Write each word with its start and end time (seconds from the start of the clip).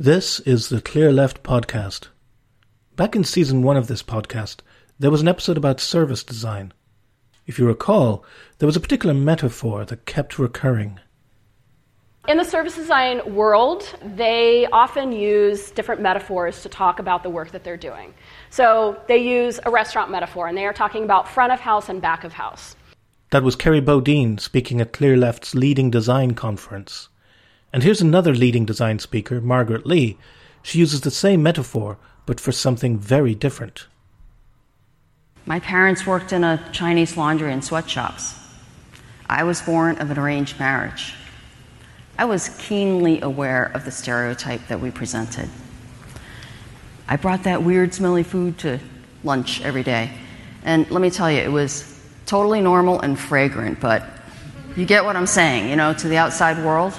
This 0.00 0.38
is 0.38 0.68
the 0.68 0.80
Clear 0.80 1.10
Left 1.10 1.42
podcast. 1.42 2.06
Back 2.94 3.16
in 3.16 3.24
season 3.24 3.62
one 3.62 3.76
of 3.76 3.88
this 3.88 4.00
podcast, 4.00 4.58
there 4.96 5.10
was 5.10 5.22
an 5.22 5.26
episode 5.26 5.56
about 5.56 5.80
service 5.80 6.22
design. 6.22 6.72
If 7.48 7.58
you 7.58 7.66
recall, 7.66 8.24
there 8.58 8.68
was 8.68 8.76
a 8.76 8.80
particular 8.80 9.12
metaphor 9.12 9.84
that 9.86 10.06
kept 10.06 10.38
recurring. 10.38 11.00
In 12.28 12.36
the 12.36 12.44
service 12.44 12.76
design 12.76 13.34
world, 13.34 13.92
they 14.00 14.68
often 14.70 15.10
use 15.10 15.72
different 15.72 16.00
metaphors 16.00 16.62
to 16.62 16.68
talk 16.68 17.00
about 17.00 17.24
the 17.24 17.30
work 17.30 17.50
that 17.50 17.64
they're 17.64 17.76
doing. 17.76 18.14
So 18.50 19.02
they 19.08 19.18
use 19.18 19.58
a 19.66 19.70
restaurant 19.72 20.12
metaphor, 20.12 20.46
and 20.46 20.56
they 20.56 20.66
are 20.66 20.72
talking 20.72 21.02
about 21.02 21.28
front 21.28 21.52
of 21.52 21.58
house 21.58 21.88
and 21.88 22.00
back 22.00 22.22
of 22.22 22.32
house. 22.32 22.76
That 23.32 23.42
was 23.42 23.56
Kerry 23.56 23.80
Bodine 23.80 24.38
speaking 24.38 24.80
at 24.80 24.92
Clear 24.92 25.16
Left's 25.16 25.56
leading 25.56 25.90
design 25.90 26.34
conference. 26.34 27.08
And 27.72 27.82
here's 27.82 28.00
another 28.00 28.34
leading 28.34 28.64
design 28.64 28.98
speaker, 28.98 29.40
Margaret 29.40 29.86
Lee. 29.86 30.18
She 30.62 30.78
uses 30.78 31.02
the 31.02 31.10
same 31.10 31.42
metaphor, 31.42 31.98
but 32.24 32.40
for 32.40 32.52
something 32.52 32.98
very 32.98 33.34
different. 33.34 33.86
My 35.44 35.60
parents 35.60 36.06
worked 36.06 36.32
in 36.32 36.44
a 36.44 36.66
Chinese 36.72 37.16
laundry 37.16 37.52
and 37.52 37.64
sweatshops. 37.64 38.34
I 39.28 39.44
was 39.44 39.60
born 39.60 39.98
of 39.98 40.10
an 40.10 40.18
arranged 40.18 40.58
marriage. 40.58 41.14
I 42.18 42.24
was 42.24 42.48
keenly 42.58 43.20
aware 43.20 43.70
of 43.74 43.84
the 43.84 43.90
stereotype 43.90 44.66
that 44.68 44.80
we 44.80 44.90
presented. 44.90 45.48
I 47.06 47.16
brought 47.16 47.44
that 47.44 47.62
weird, 47.62 47.94
smelly 47.94 48.22
food 48.22 48.58
to 48.58 48.80
lunch 49.24 49.62
every 49.62 49.82
day. 49.82 50.10
And 50.64 50.90
let 50.90 51.00
me 51.00 51.10
tell 51.10 51.30
you, 51.30 51.38
it 51.38 51.52
was 51.52 51.98
totally 52.26 52.60
normal 52.60 53.00
and 53.00 53.18
fragrant, 53.18 53.80
but 53.80 54.04
you 54.76 54.84
get 54.84 55.04
what 55.04 55.16
I'm 55.16 55.26
saying, 55.26 55.70
you 55.70 55.76
know, 55.76 55.94
to 55.94 56.08
the 56.08 56.16
outside 56.16 56.62
world. 56.64 56.98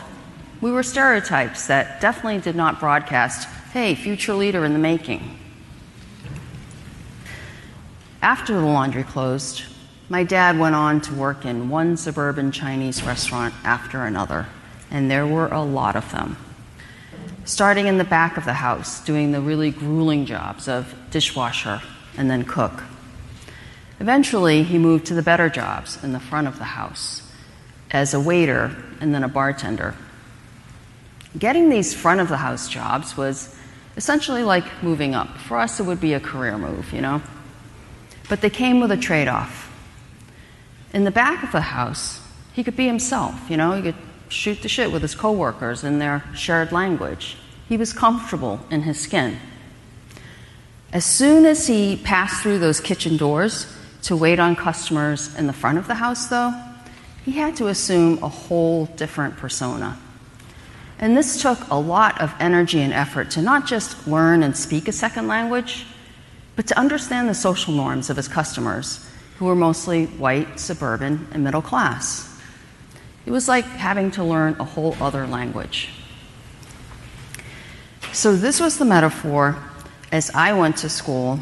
We 0.61 0.71
were 0.71 0.83
stereotypes 0.83 1.67
that 1.67 2.01
definitely 2.01 2.41
did 2.41 2.55
not 2.55 2.81
broadcast, 2.81 3.47
hey, 3.71 3.95
future 3.95 4.33
leader 4.33 4.65
in 4.65 4.73
the 4.73 4.79
making. 4.79 5.39
After 8.21 8.53
the 8.53 8.65
laundry 8.65 9.03
closed, 9.03 9.63
my 10.09 10.25
dad 10.25 10.59
went 10.59 10.75
on 10.75 10.99
to 11.01 11.13
work 11.13 11.45
in 11.45 11.69
one 11.69 11.95
suburban 11.95 12.51
Chinese 12.51 13.03
restaurant 13.03 13.53
after 13.63 14.03
another, 14.03 14.47
and 14.91 15.09
there 15.09 15.25
were 15.25 15.47
a 15.47 15.61
lot 15.61 15.95
of 15.95 16.11
them. 16.11 16.35
Starting 17.45 17.87
in 17.87 17.97
the 17.97 18.03
back 18.03 18.35
of 18.35 18.43
the 18.43 18.53
house, 18.53 18.99
doing 19.05 19.31
the 19.31 19.39
really 19.39 19.71
grueling 19.71 20.25
jobs 20.25 20.67
of 20.67 20.93
dishwasher 21.09 21.81
and 22.17 22.29
then 22.29 22.43
cook. 22.43 22.83
Eventually, 24.01 24.63
he 24.63 24.77
moved 24.77 25.05
to 25.05 25.13
the 25.13 25.21
better 25.21 25.47
jobs 25.47 26.03
in 26.03 26.11
the 26.11 26.19
front 26.19 26.47
of 26.47 26.57
the 26.57 26.65
house 26.65 27.21
as 27.91 28.13
a 28.13 28.19
waiter 28.19 28.75
and 28.99 29.15
then 29.15 29.23
a 29.23 29.29
bartender. 29.29 29.95
Getting 31.37 31.69
these 31.69 31.93
front 31.93 32.21
of 32.21 32.29
the 32.29 32.37
house 32.37 32.67
jobs 32.67 33.15
was 33.15 33.55
essentially 33.97 34.43
like 34.43 34.83
moving 34.83 35.13
up. 35.13 35.37
For 35.37 35.59
us, 35.59 35.79
it 35.79 35.83
would 35.83 36.01
be 36.01 36.13
a 36.13 36.19
career 36.19 36.57
move, 36.57 36.91
you 36.91 37.01
know? 37.01 37.21
But 38.27 38.41
they 38.41 38.49
came 38.49 38.79
with 38.79 38.91
a 38.91 38.97
trade 38.97 39.27
off. 39.27 39.71
In 40.93 41.03
the 41.03 41.11
back 41.11 41.43
of 41.43 41.51
the 41.51 41.61
house, 41.61 42.21
he 42.53 42.63
could 42.63 42.75
be 42.75 42.87
himself, 42.87 43.49
you 43.49 43.57
know? 43.57 43.73
He 43.73 43.81
could 43.81 43.95
shoot 44.29 44.61
the 44.61 44.69
shit 44.69 44.91
with 44.91 45.01
his 45.01 45.15
coworkers 45.15 45.83
in 45.83 45.99
their 45.99 46.23
shared 46.33 46.71
language. 46.71 47.37
He 47.67 47.77
was 47.77 47.93
comfortable 47.93 48.59
in 48.71 48.81
his 48.81 48.99
skin. 48.99 49.37
As 50.91 51.05
soon 51.05 51.45
as 51.45 51.67
he 51.67 51.97
passed 51.97 52.41
through 52.41 52.59
those 52.59 52.79
kitchen 52.79 53.17
doors, 53.17 53.75
to 54.03 54.15
wait 54.15 54.39
on 54.39 54.55
customers 54.55 55.35
in 55.35 55.47
the 55.47 55.53
front 55.53 55.77
of 55.77 55.87
the 55.87 55.95
house, 55.95 56.27
though, 56.27 56.53
he 57.25 57.33
had 57.33 57.55
to 57.57 57.67
assume 57.67 58.23
a 58.23 58.29
whole 58.29 58.85
different 58.85 59.37
persona. 59.37 59.97
And 60.99 61.15
this 61.15 61.41
took 61.41 61.59
a 61.69 61.75
lot 61.75 62.19
of 62.21 62.33
energy 62.39 62.81
and 62.81 62.93
effort 62.93 63.31
to 63.31 63.41
not 63.41 63.65
just 63.65 64.07
learn 64.07 64.43
and 64.43 64.55
speak 64.55 64.87
a 64.87 64.91
second 64.91 65.27
language, 65.27 65.85
but 66.55 66.67
to 66.67 66.77
understand 66.77 67.29
the 67.29 67.33
social 67.33 67.73
norms 67.73 68.09
of 68.09 68.17
his 68.17 68.27
customers, 68.27 69.09
who 69.37 69.45
were 69.45 69.55
mostly 69.55 70.05
white, 70.05 70.59
suburban, 70.59 71.27
and 71.31 71.43
middle 71.43 71.61
class. 71.61 72.37
It 73.25 73.31
was 73.31 73.47
like 73.47 73.63
having 73.63 74.11
to 74.11 74.23
learn 74.23 74.57
a 74.59 74.65
whole 74.65 74.95
other 74.99 75.25
language. 75.25 75.89
So, 78.11 78.35
this 78.35 78.59
was 78.59 78.77
the 78.77 78.85
metaphor 78.85 79.57
as 80.11 80.31
I 80.31 80.51
went 80.53 80.77
to 80.77 80.89
school 80.89 81.39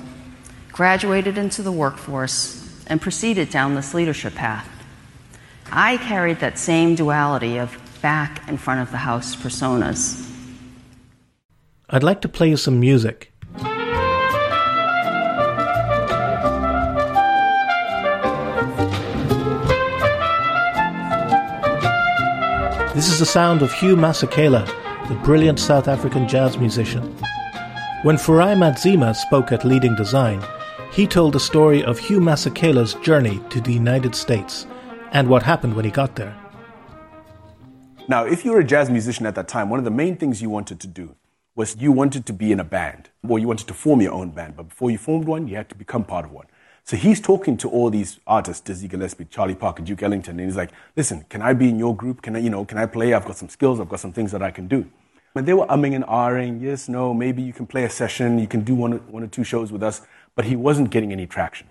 graduated 0.78 1.40
into 1.40 1.64
the 1.64 1.72
workforce, 1.72 2.64
and 2.86 3.02
proceeded 3.02 3.50
down 3.50 3.74
this 3.74 3.96
leadership 3.96 4.36
path. 4.36 4.70
I 5.72 5.98
carried 5.98 6.40
that 6.42 6.60
same 6.60 6.94
duality 6.94 7.58
of 7.58 7.76
back 8.08 8.42
and 8.48 8.58
front 8.58 8.80
of 8.80 8.90
the 8.92 9.04
house 9.10 9.36
personas. 9.36 10.00
I'd 11.90 12.04
like 12.04 12.22
to 12.22 12.30
play 12.30 12.48
you 12.48 12.56
some 12.56 12.80
music. 12.80 13.34
This 22.96 23.10
is 23.10 23.20
the 23.20 23.26
sound 23.26 23.62
of 23.62 23.74
Hugh 23.74 23.98
Masekela, 23.98 24.64
the 25.10 25.16
brilliant 25.26 25.60
South 25.60 25.90
African 25.90 26.30
jazz 26.30 26.58
musician. 26.58 27.04
When 28.04 28.16
Farai 28.16 28.56
Madzima 28.56 29.18
spoke 29.18 29.52
at 29.52 29.66
Leading 29.66 29.96
Design, 29.96 30.42
he 30.94 31.08
told 31.08 31.34
the 31.34 31.42
story 31.42 31.84
of 31.84 32.00
Hugh 32.00 32.22
Masekela's 32.22 32.94
journey 33.08 33.42
to 33.50 33.60
the 33.60 33.74
United 33.74 34.16
States 34.16 34.66
and 35.12 35.28
what 35.28 35.44
happened 35.44 35.76
when 35.76 35.84
he 35.84 35.92
got 35.92 36.16
there. 36.16 36.47
Now, 38.08 38.26
if 38.26 38.46
you 38.46 38.52
were 38.52 38.60
a 38.60 38.64
jazz 38.64 38.90
musician 38.90 39.26
at 39.26 39.36
that 39.36 39.48
time, 39.48 39.70
one 39.70 39.80
of 39.80 39.86
the 39.86 39.92
main 39.92 40.16
things 40.16 40.42
you 40.42 40.50
wanted 40.50 40.80
to 40.80 40.88
do 40.88 41.16
was 41.56 41.76
you 41.78 41.92
wanted 41.92 42.26
to 42.28 42.34
be 42.34 42.52
in 42.52 42.60
a 42.60 42.64
band, 42.64 43.10
or 43.28 43.40
you 43.40 43.48
wanted 43.48 43.68
to 43.68 43.74
form 43.74 44.02
your 44.02 44.14
own 44.14 44.30
band. 44.30 44.56
But 44.56 44.70
before 44.70 44.92
you 44.92 44.98
formed 44.98 45.26
one, 45.28 45.48
you 45.48 45.56
had 45.56 45.70
to 45.70 45.76
become 45.76 46.04
part 46.04 46.26
of 46.26 46.32
one. 46.32 46.46
So 46.84 46.96
he's 46.96 47.20
talking 47.20 47.58
to 47.58 47.70
all 47.70 47.90
these 47.90 48.20
artists, 48.26 48.62
Dizzy 48.62 48.88
Gillespie, 48.88 49.26
Charlie 49.26 49.56
Parker, 49.56 49.84
Duke 49.84 50.04
Ellington, 50.04 50.40
and 50.40 50.48
he's 50.48 50.56
like, 50.56 50.72
listen, 50.96 51.26
can 51.30 51.42
I 51.42 51.54
be 51.54 51.68
in 51.68 51.78
your 51.78 51.96
group? 51.96 52.22
Can 52.22 52.36
I, 52.36 52.40
you 52.40 52.50
know, 52.50 52.64
can 52.64 52.78
I 52.78 52.86
play? 52.86 53.14
I've 53.14 53.26
got 53.26 53.38
some 53.38 53.50
skills, 53.50 53.80
I've 53.80 53.90
got 53.90 54.00
some 54.00 54.14
things 54.14 54.32
that 54.32 54.42
I 54.42 54.52
can 54.52 54.68
do. 54.68 54.90
And 55.36 55.46
they 55.46 55.54
were 55.54 55.68
umming 55.68 55.94
and 55.96 56.06
ahhing, 56.06 56.62
yes, 56.62 56.88
no, 56.88 57.14
maybe 57.14 57.42
you 57.42 57.54
can 57.54 57.68
play 57.68 57.84
a 57.84 57.90
session, 57.90 58.40
you 58.40 58.48
can 58.48 58.62
do 58.62 58.74
one, 58.74 58.94
one 59.12 59.24
or 59.24 59.28
two 59.28 59.44
shows 59.44 59.72
with 59.72 59.84
us 59.84 60.02
but 60.38 60.46
he 60.46 60.56
wasn't 60.56 60.92
getting 60.92 61.12
any 61.12 61.26
traction. 61.26 61.68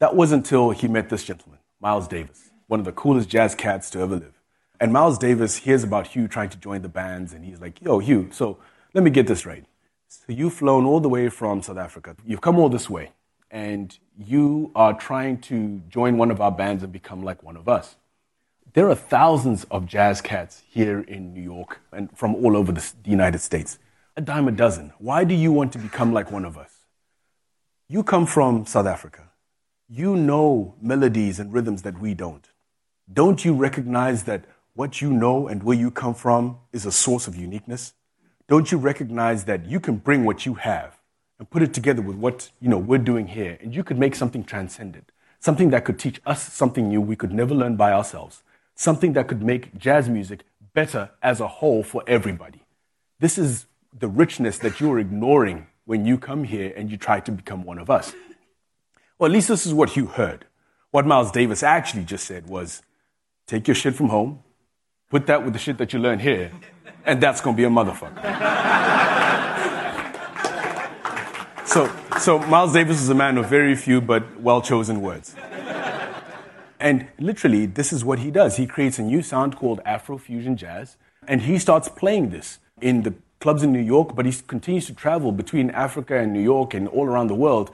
That 0.00 0.16
was 0.16 0.32
until 0.32 0.70
he 0.70 0.88
met 0.88 1.10
this 1.10 1.22
gentleman, 1.22 1.60
Miles 1.80 2.08
Davis, 2.08 2.50
one 2.66 2.80
of 2.80 2.86
the 2.86 2.92
coolest 2.92 3.28
jazz 3.28 3.54
cats 3.54 3.90
to 3.90 4.00
ever 4.00 4.16
live. 4.16 4.35
And 4.80 4.92
Miles 4.92 5.18
Davis 5.18 5.56
hears 5.56 5.82
about 5.82 6.08
Hugh 6.08 6.28
trying 6.28 6.50
to 6.50 6.58
join 6.58 6.82
the 6.82 6.88
bands, 6.88 7.32
and 7.32 7.44
he's 7.44 7.60
like, 7.60 7.80
Yo, 7.80 7.98
Hugh, 7.98 8.28
so 8.32 8.58
let 8.94 9.04
me 9.04 9.10
get 9.10 9.26
this 9.26 9.46
right. 9.46 9.64
So 10.08 10.24
you've 10.28 10.54
flown 10.54 10.84
all 10.84 11.00
the 11.00 11.08
way 11.08 11.28
from 11.28 11.62
South 11.62 11.78
Africa, 11.78 12.16
you've 12.26 12.40
come 12.40 12.58
all 12.58 12.68
this 12.68 12.90
way, 12.90 13.12
and 13.50 13.98
you 14.18 14.70
are 14.74 14.94
trying 14.94 15.40
to 15.42 15.82
join 15.88 16.16
one 16.18 16.30
of 16.30 16.40
our 16.40 16.52
bands 16.52 16.82
and 16.82 16.92
become 16.92 17.22
like 17.22 17.42
one 17.42 17.56
of 17.56 17.68
us. 17.68 17.96
There 18.74 18.90
are 18.90 18.94
thousands 18.94 19.64
of 19.70 19.86
jazz 19.86 20.20
cats 20.20 20.62
here 20.68 21.00
in 21.00 21.32
New 21.32 21.40
York 21.40 21.80
and 21.92 22.14
from 22.16 22.34
all 22.34 22.56
over 22.56 22.72
the 22.72 22.84
United 23.04 23.38
States. 23.38 23.78
A 24.16 24.20
dime 24.20 24.48
a 24.48 24.52
dozen. 24.52 24.92
Why 24.98 25.24
do 25.24 25.34
you 25.34 25.52
want 25.52 25.72
to 25.72 25.78
become 25.78 26.12
like 26.12 26.30
one 26.30 26.44
of 26.44 26.58
us? 26.58 26.84
You 27.88 28.02
come 28.02 28.26
from 28.26 28.66
South 28.66 28.86
Africa. 28.86 29.30
You 29.88 30.16
know 30.16 30.74
melodies 30.80 31.38
and 31.38 31.52
rhythms 31.52 31.82
that 31.82 32.00
we 32.00 32.12
don't. 32.12 32.48
Don't 33.10 33.44
you 33.44 33.54
recognize 33.54 34.24
that 34.24 34.44
what 34.76 35.00
you 35.00 35.10
know 35.10 35.48
and 35.48 35.62
where 35.62 35.76
you 35.76 35.90
come 35.90 36.14
from 36.14 36.58
is 36.70 36.84
a 36.84 36.92
source 36.92 37.26
of 37.26 37.34
uniqueness? 37.34 37.94
Don't 38.46 38.70
you 38.70 38.78
recognize 38.78 39.44
that 39.44 39.66
you 39.66 39.80
can 39.80 39.96
bring 39.96 40.24
what 40.24 40.44
you 40.44 40.54
have 40.54 40.98
and 41.38 41.48
put 41.48 41.62
it 41.62 41.72
together 41.72 42.02
with 42.02 42.16
what 42.16 42.50
you 42.60 42.68
know 42.68 42.78
we're 42.78 42.98
doing 42.98 43.26
here, 43.26 43.58
and 43.60 43.74
you 43.74 43.82
could 43.82 43.98
make 43.98 44.14
something 44.14 44.44
transcendent, 44.44 45.10
something 45.40 45.70
that 45.70 45.84
could 45.84 45.98
teach 45.98 46.20
us 46.26 46.52
something 46.52 46.88
new 46.88 47.00
we 47.00 47.16
could 47.16 47.32
never 47.32 47.54
learn 47.54 47.76
by 47.76 47.90
ourselves, 47.90 48.42
something 48.74 49.14
that 49.14 49.28
could 49.28 49.42
make 49.42 49.76
jazz 49.78 50.08
music 50.08 50.44
better 50.74 51.10
as 51.22 51.40
a 51.40 51.48
whole 51.48 51.82
for 51.82 52.04
everybody. 52.06 52.62
This 53.18 53.38
is 53.38 53.66
the 53.98 54.08
richness 54.08 54.58
that 54.58 54.78
you're 54.78 54.98
ignoring 54.98 55.66
when 55.86 56.04
you 56.04 56.18
come 56.18 56.44
here 56.44 56.72
and 56.76 56.90
you 56.90 56.98
try 56.98 57.20
to 57.20 57.32
become 57.32 57.64
one 57.64 57.78
of 57.78 57.88
us. 57.88 58.14
Well, 59.18 59.30
at 59.30 59.32
least 59.32 59.48
this 59.48 59.64
is 59.64 59.72
what 59.72 59.96
you 59.96 60.06
heard. 60.06 60.44
What 60.90 61.06
Miles 61.06 61.32
Davis 61.32 61.62
actually 61.62 62.04
just 62.04 62.26
said 62.26 62.46
was 62.46 62.82
take 63.46 63.66
your 63.66 63.74
shit 63.74 63.94
from 63.94 64.10
home, 64.10 64.42
put 65.10 65.26
that 65.26 65.44
with 65.44 65.52
the 65.52 65.58
shit 65.58 65.78
that 65.78 65.92
you 65.92 65.98
learn 65.98 66.18
here, 66.18 66.50
and 67.04 67.20
that's 67.20 67.40
gonna 67.40 67.56
be 67.56 67.64
a 67.64 67.68
motherfucker. 67.68 68.22
so, 71.66 71.90
so 72.20 72.38
Miles 72.40 72.72
Davis 72.72 73.00
is 73.00 73.08
a 73.08 73.14
man 73.14 73.38
of 73.38 73.48
very 73.48 73.76
few 73.76 74.00
but 74.00 74.40
well 74.40 74.60
chosen 74.60 75.00
words. 75.00 75.34
And 76.78 77.08
literally, 77.18 77.66
this 77.66 77.92
is 77.92 78.04
what 78.04 78.18
he 78.18 78.30
does. 78.30 78.56
He 78.56 78.66
creates 78.66 78.98
a 78.98 79.02
new 79.02 79.22
sound 79.22 79.56
called 79.56 79.80
Afrofusion 79.86 80.56
Jazz, 80.56 80.96
and 81.26 81.42
he 81.42 81.58
starts 81.58 81.88
playing 81.88 82.30
this 82.30 82.58
in 82.80 83.02
the 83.02 83.14
clubs 83.40 83.62
in 83.62 83.72
New 83.72 83.80
York, 83.80 84.14
but 84.14 84.26
he 84.26 84.32
continues 84.46 84.86
to 84.86 84.94
travel 84.94 85.32
between 85.32 85.70
Africa 85.70 86.18
and 86.18 86.32
New 86.32 86.42
York 86.42 86.74
and 86.74 86.88
all 86.88 87.06
around 87.06 87.28
the 87.28 87.34
world, 87.34 87.70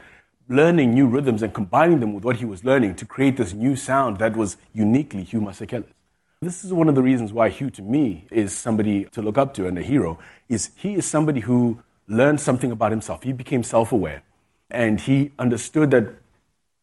learning 0.48 0.94
new 0.94 1.06
rhythms 1.06 1.42
and 1.42 1.52
combining 1.52 2.00
them 2.00 2.12
with 2.12 2.24
what 2.24 2.36
he 2.36 2.44
was 2.44 2.64
learning 2.64 2.94
to 2.96 3.06
create 3.06 3.36
this 3.36 3.52
new 3.52 3.74
sound 3.74 4.18
that 4.18 4.36
was 4.36 4.56
uniquely 4.72 5.24
Hugh 5.24 5.40
Masekela's. 5.40 5.92
This 6.42 6.64
is 6.64 6.72
one 6.72 6.88
of 6.88 6.96
the 6.96 7.02
reasons 7.02 7.32
why 7.32 7.50
Hugh, 7.50 7.70
to 7.70 7.82
me, 7.82 8.26
is 8.32 8.52
somebody 8.52 9.04
to 9.12 9.22
look 9.22 9.38
up 9.38 9.54
to 9.54 9.68
and 9.68 9.78
a 9.78 9.80
hero, 9.80 10.18
is 10.48 10.70
he 10.74 10.94
is 10.94 11.06
somebody 11.06 11.38
who 11.38 11.78
learned 12.08 12.40
something 12.40 12.72
about 12.72 12.90
himself. 12.90 13.22
He 13.22 13.32
became 13.32 13.62
self-aware. 13.62 14.24
And 14.68 15.00
he 15.00 15.30
understood 15.38 15.92
that 15.92 16.16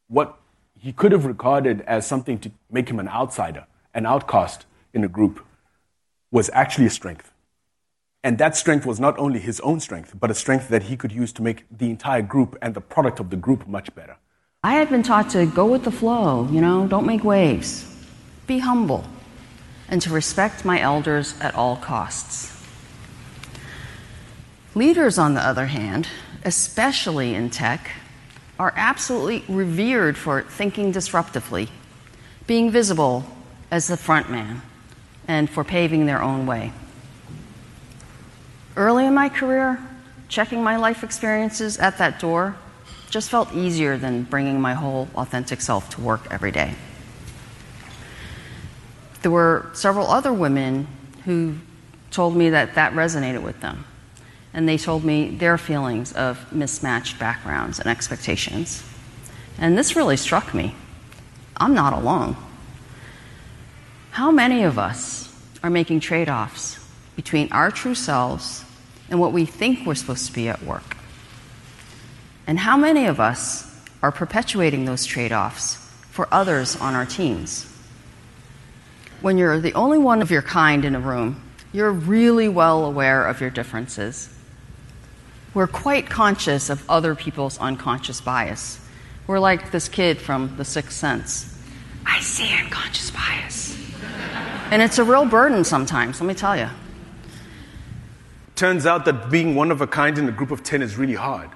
what 0.07 0.39
he 0.79 0.93
could 0.93 1.11
have 1.11 1.25
regarded 1.25 1.81
as 1.81 2.07
something 2.07 2.39
to 2.39 2.51
make 2.71 2.87
him 2.87 2.99
an 2.99 3.09
outsider, 3.09 3.67
an 3.93 4.05
outcast 4.05 4.65
in 4.93 5.03
a 5.03 5.09
group, 5.09 5.45
was 6.31 6.49
actually 6.53 6.85
a 6.85 6.89
strength. 6.89 7.29
And 8.23 8.37
that 8.37 8.55
strength 8.55 8.85
was 8.85 8.97
not 8.97 9.19
only 9.19 9.41
his 9.41 9.59
own 9.59 9.81
strength, 9.81 10.15
but 10.17 10.31
a 10.31 10.35
strength 10.35 10.69
that 10.69 10.83
he 10.83 10.95
could 10.95 11.11
use 11.11 11.33
to 11.33 11.41
make 11.41 11.65
the 11.69 11.89
entire 11.89 12.21
group 12.21 12.57
and 12.61 12.73
the 12.73 12.81
product 12.81 13.19
of 13.19 13.29
the 13.29 13.35
group 13.35 13.67
much 13.67 13.93
better. 13.93 14.15
I 14.63 14.75
had 14.75 14.89
been 14.89 15.03
taught 15.03 15.29
to 15.31 15.45
go 15.47 15.65
with 15.65 15.83
the 15.83 15.91
flow, 15.91 16.47
you 16.49 16.61
know, 16.61 16.87
don't 16.87 17.05
make 17.05 17.25
waves, 17.25 17.83
be 18.47 18.59
humble 18.59 19.03
and 19.89 20.01
to 20.01 20.09
respect 20.09 20.63
my 20.63 20.79
elders 20.79 21.35
at 21.41 21.55
all 21.55 21.75
costs. 21.75 22.55
Leaders, 24.75 25.17
on 25.17 25.33
the 25.33 25.41
other 25.41 25.65
hand, 25.65 26.07
especially 26.45 27.33
in 27.33 27.49
tech, 27.49 27.91
are 28.59 28.73
absolutely 28.75 29.43
revered 29.53 30.17
for 30.17 30.43
thinking 30.43 30.93
disruptively, 30.93 31.69
being 32.45 32.69
visible 32.69 33.25
as 33.71 33.87
the 33.87 33.97
front 33.97 34.29
man, 34.29 34.61
and 35.27 35.49
for 35.49 35.63
paving 35.63 36.05
their 36.05 36.21
own 36.21 36.45
way. 36.45 36.71
Early 38.75 39.05
in 39.05 39.13
my 39.13 39.29
career, 39.29 39.79
checking 40.27 40.63
my 40.63 40.77
life 40.77 41.03
experiences 41.03 41.77
at 41.79 41.97
that 41.97 42.19
door 42.19 42.55
just 43.09 43.29
felt 43.29 43.53
easier 43.53 43.97
than 43.97 44.23
bringing 44.23 44.61
my 44.61 44.75
whole 44.75 45.07
authentic 45.15 45.61
self 45.61 45.89
to 45.89 46.01
work 46.01 46.27
every 46.29 46.51
day 46.51 46.75
there 49.21 49.31
were 49.31 49.69
several 49.73 50.07
other 50.07 50.31
women 50.33 50.87
who 51.25 51.55
told 52.11 52.35
me 52.35 52.49
that 52.51 52.75
that 52.75 52.93
resonated 52.93 53.43
with 53.43 53.59
them. 53.61 53.85
And 54.53 54.67
they 54.67 54.77
told 54.77 55.03
me 55.03 55.29
their 55.29 55.57
feelings 55.57 56.11
of 56.13 56.51
mismatched 56.51 57.19
backgrounds 57.19 57.79
and 57.79 57.87
expectations. 57.87 58.83
And 59.57 59.77
this 59.77 59.95
really 59.95 60.17
struck 60.17 60.53
me. 60.53 60.75
I'm 61.57 61.73
not 61.73 61.93
alone. 61.93 62.35
How 64.11 64.31
many 64.31 64.63
of 64.63 64.79
us 64.79 65.33
are 65.61 65.69
making 65.69 65.99
trade 65.99 66.29
offs 66.29 66.79
between 67.15 67.51
our 67.51 67.69
true 67.69 67.95
selves 67.95 68.63
and 69.09 69.19
what 69.19 69.33
we 69.33 69.45
think 69.45 69.85
we're 69.85 69.95
supposed 69.95 70.25
to 70.27 70.33
be 70.33 70.49
at 70.49 70.63
work? 70.63 70.97
And 72.47 72.57
how 72.57 72.77
many 72.77 73.05
of 73.05 73.19
us 73.19 73.65
are 74.01 74.11
perpetuating 74.11 74.85
those 74.85 75.05
trade 75.05 75.31
offs 75.31 75.75
for 76.09 76.27
others 76.31 76.75
on 76.77 76.95
our 76.95 77.05
teams? 77.05 77.68
When 79.21 79.37
you're 79.37 79.59
the 79.59 79.73
only 79.73 79.97
one 79.97 80.21
of 80.21 80.31
your 80.31 80.41
kind 80.41 80.85
in 80.85 80.95
a 80.95 80.99
room, 80.99 81.41
you're 81.73 81.91
really 81.91 82.47
well 82.47 82.85
aware 82.85 83.25
of 83.25 83.41
your 83.41 83.49
differences. 83.49 84.29
We're 85.53 85.67
quite 85.67 86.09
conscious 86.09 86.69
of 86.69 86.87
other 86.89 87.15
people's 87.15 87.57
unconscious 87.57 88.21
bias. 88.21 88.79
We're 89.27 89.39
like 89.39 89.71
this 89.71 89.89
kid 89.89 90.19
from 90.19 90.55
The 90.57 90.65
Sixth 90.65 90.93
Sense. 90.93 91.57
I 92.05 92.19
see 92.21 92.53
unconscious 92.53 93.11
bias. 93.11 93.77
and 94.71 94.81
it's 94.81 94.97
a 94.97 95.03
real 95.03 95.25
burden 95.25 95.63
sometimes, 95.63 96.21
let 96.21 96.27
me 96.27 96.33
tell 96.33 96.57
you. 96.57 96.69
Turns 98.55 98.85
out 98.85 99.05
that 99.05 99.29
being 99.29 99.55
one 99.55 99.71
of 99.71 99.81
a 99.81 99.87
kind 99.87 100.17
in 100.17 100.27
a 100.27 100.31
group 100.31 100.51
of 100.51 100.63
10 100.63 100.81
is 100.81 100.97
really 100.97 101.15
hard. 101.15 101.49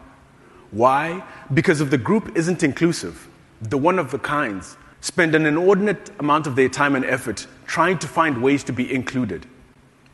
Why? 0.71 1.23
Because 1.53 1.81
if 1.81 1.89
the 1.89 1.97
group 1.97 2.35
isn't 2.35 2.63
inclusive, 2.63 3.27
the 3.61 3.77
one 3.77 3.99
of 3.99 4.11
the 4.11 4.19
kinds 4.19 4.77
spend 5.03 5.35
an 5.35 5.45
inordinate 5.45 6.09
amount 6.19 6.47
of 6.47 6.55
their 6.55 6.69
time 6.69 6.95
and 6.95 7.03
effort 7.03 7.45
trying 7.67 7.97
to 7.97 8.07
find 8.07 8.41
ways 8.41 8.63
to 8.63 8.71
be 8.71 8.91
included. 8.91 9.45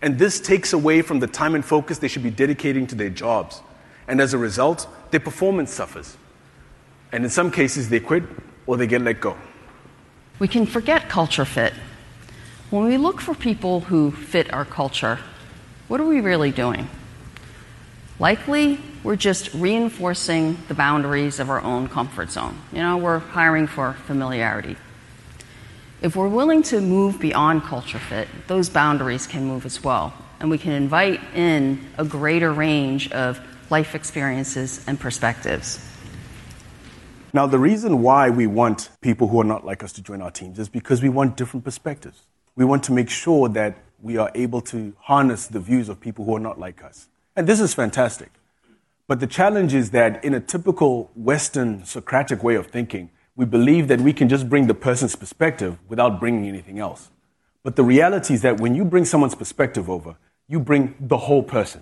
And 0.01 0.17
this 0.17 0.41
takes 0.41 0.73
away 0.73 1.03
from 1.03 1.19
the 1.19 1.27
time 1.27 1.53
and 1.53 1.63
focus 1.63 1.99
they 1.99 2.07
should 2.07 2.23
be 2.23 2.31
dedicating 2.31 2.87
to 2.87 2.95
their 2.95 3.11
jobs. 3.11 3.61
And 4.07 4.19
as 4.19 4.33
a 4.33 4.39
result, 4.39 4.87
their 5.11 5.19
performance 5.19 5.71
suffers. 5.71 6.17
And 7.11 7.23
in 7.23 7.29
some 7.29 7.51
cases, 7.51 7.89
they 7.89 7.99
quit 7.99 8.23
or 8.65 8.77
they 8.77 8.87
get 8.87 9.03
let 9.03 9.21
go. 9.21 9.37
We 10.39 10.47
can 10.47 10.65
forget 10.65 11.07
culture 11.07 11.45
fit. 11.45 11.73
When 12.71 12.85
we 12.85 12.97
look 12.97 13.21
for 13.21 13.35
people 13.35 13.81
who 13.81 14.09
fit 14.09 14.51
our 14.51 14.65
culture, 14.65 15.19
what 15.87 16.01
are 16.01 16.05
we 16.05 16.19
really 16.19 16.49
doing? 16.49 16.89
Likely, 18.17 18.79
we're 19.03 19.15
just 19.15 19.53
reinforcing 19.53 20.57
the 20.67 20.73
boundaries 20.73 21.39
of 21.39 21.49
our 21.49 21.61
own 21.61 21.87
comfort 21.87 22.31
zone. 22.31 22.57
You 22.71 22.79
know, 22.79 22.97
we're 22.97 23.19
hiring 23.19 23.67
for 23.67 23.93
familiarity. 23.93 24.75
If 26.01 26.15
we're 26.15 26.29
willing 26.29 26.63
to 26.63 26.81
move 26.81 27.19
beyond 27.19 27.63
culture 27.63 27.99
fit, 27.99 28.27
those 28.47 28.69
boundaries 28.69 29.27
can 29.27 29.45
move 29.45 29.65
as 29.65 29.83
well. 29.83 30.13
And 30.39 30.49
we 30.49 30.57
can 30.57 30.71
invite 30.71 31.21
in 31.35 31.85
a 31.97 32.05
greater 32.05 32.53
range 32.53 33.11
of 33.11 33.39
life 33.69 33.95
experiences 33.95 34.83
and 34.87 34.99
perspectives. 34.99 35.85
Now, 37.33 37.45
the 37.45 37.59
reason 37.59 38.01
why 38.01 38.29
we 38.29 38.47
want 38.47 38.89
people 39.01 39.27
who 39.27 39.39
are 39.41 39.45
not 39.45 39.65
like 39.65 39.83
us 39.83 39.91
to 39.93 40.01
join 40.01 40.21
our 40.21 40.31
teams 40.31 40.57
is 40.57 40.67
because 40.67 41.01
we 41.03 41.09
want 41.09 41.37
different 41.37 41.63
perspectives. 41.63 42.23
We 42.55 42.65
want 42.65 42.83
to 42.85 42.91
make 42.91 43.09
sure 43.09 43.49
that 43.49 43.77
we 44.01 44.17
are 44.17 44.31
able 44.33 44.61
to 44.61 44.93
harness 44.99 45.47
the 45.47 45.59
views 45.59 45.89
of 45.89 45.99
people 45.99 46.25
who 46.25 46.35
are 46.35 46.39
not 46.39 46.59
like 46.59 46.83
us. 46.83 47.07
And 47.35 47.45
this 47.45 47.59
is 47.59 47.73
fantastic. 47.73 48.31
But 49.09 49.19
the 49.19 49.25
challenge 49.25 49.73
is 49.73 49.89
that 49.89 50.23
in 50.23 50.35
a 50.35 50.39
typical 50.39 51.09
Western 51.15 51.83
Socratic 51.83 52.43
way 52.43 52.53
of 52.53 52.67
thinking, 52.67 53.09
we 53.35 53.43
believe 53.43 53.87
that 53.87 53.99
we 53.99 54.13
can 54.13 54.29
just 54.29 54.47
bring 54.47 54.67
the 54.67 54.75
person's 54.75 55.15
perspective 55.15 55.79
without 55.87 56.19
bringing 56.19 56.47
anything 56.47 56.77
else. 56.77 57.09
But 57.63 57.75
the 57.75 57.83
reality 57.83 58.35
is 58.35 58.43
that 58.43 58.59
when 58.59 58.75
you 58.75 58.85
bring 58.85 59.05
someone's 59.05 59.33
perspective 59.33 59.89
over, 59.89 60.15
you 60.47 60.59
bring 60.59 60.93
the 60.99 61.17
whole 61.17 61.41
person. 61.41 61.81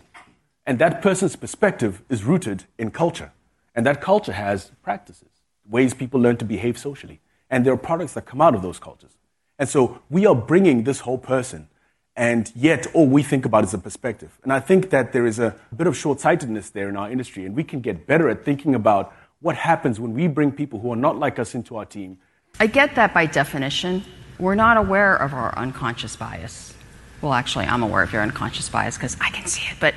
And 0.66 0.80
that 0.80 1.02
person's 1.02 1.36
perspective 1.36 2.02
is 2.08 2.24
rooted 2.24 2.64
in 2.78 2.92
culture. 2.92 3.34
And 3.76 3.86
that 3.86 4.00
culture 4.00 4.32
has 4.32 4.72
practices, 4.82 5.28
ways 5.70 5.94
people 5.94 6.22
learn 6.22 6.38
to 6.38 6.46
behave 6.46 6.78
socially. 6.78 7.20
And 7.50 7.66
there 7.66 7.74
are 7.74 7.78
products 7.78 8.14
that 8.14 8.26
come 8.26 8.40
out 8.40 8.56
of 8.56 8.62
those 8.62 8.80
cultures. 8.80 9.18
And 9.60 9.68
so 9.68 10.02
we 10.10 10.26
are 10.26 10.34
bringing 10.34 10.86
this 10.86 11.02
whole 11.02 11.18
person 11.18 11.68
and 12.18 12.52
yet 12.56 12.88
all 12.96 13.06
we 13.06 13.22
think 13.22 13.46
about 13.46 13.64
is 13.64 13.76
a 13.76 13.78
perspective. 13.78 14.36
And 14.42 14.52
I 14.52 14.60
think 14.60 14.90
that 14.90 15.14
there 15.14 15.28
is 15.28 15.38
a 15.38 15.56
bit 15.76 15.86
of 15.86 15.96
short 15.96 16.20
sightedness 16.20 16.72
there 16.72 16.90
in 16.90 16.98
our 16.98 17.12
industry, 17.12 17.46
and 17.46 17.56
we 17.56 17.64
can 17.64 17.80
get 17.80 18.08
better 18.08 18.28
at 18.28 18.44
thinking 18.44 18.74
about 18.74 19.14
what 19.40 19.56
happens 19.56 20.00
when 20.00 20.16
we 20.16 20.28
bring 20.28 20.52
people 20.52 20.80
who 20.80 20.92
are 20.92 20.98
not 20.98 21.20
like 21.20 21.38
us 21.38 21.54
into 21.54 21.78
our 21.78 21.86
team. 21.86 22.18
I 22.60 22.66
get 22.66 22.96
that 22.96 23.14
by 23.14 23.28
definition. 23.28 24.04
We're 24.40 24.56
not 24.56 24.78
aware 24.78 25.16
of 25.16 25.36
our 25.36 25.56
unconscious 25.56 26.16
bias. 26.16 26.74
Well, 27.22 27.34
actually, 27.34 27.66
I'm 27.66 27.84
aware 27.84 28.02
of 28.02 28.12
your 28.12 28.24
unconscious 28.24 28.68
bias 28.68 28.98
because 28.98 29.16
I 29.22 29.30
can 29.30 29.46
see 29.46 29.70
it, 29.70 29.78
but 29.80 29.94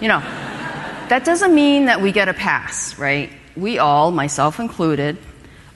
you 0.00 0.06
know, 0.06 0.20
that 0.20 1.24
doesn't 1.24 1.52
mean 1.52 1.86
that 1.86 2.00
we 2.00 2.12
get 2.12 2.28
a 2.28 2.34
pass, 2.34 2.96
right? 2.96 3.30
We 3.56 3.78
all, 3.78 4.12
myself 4.12 4.60
included, 4.60 5.18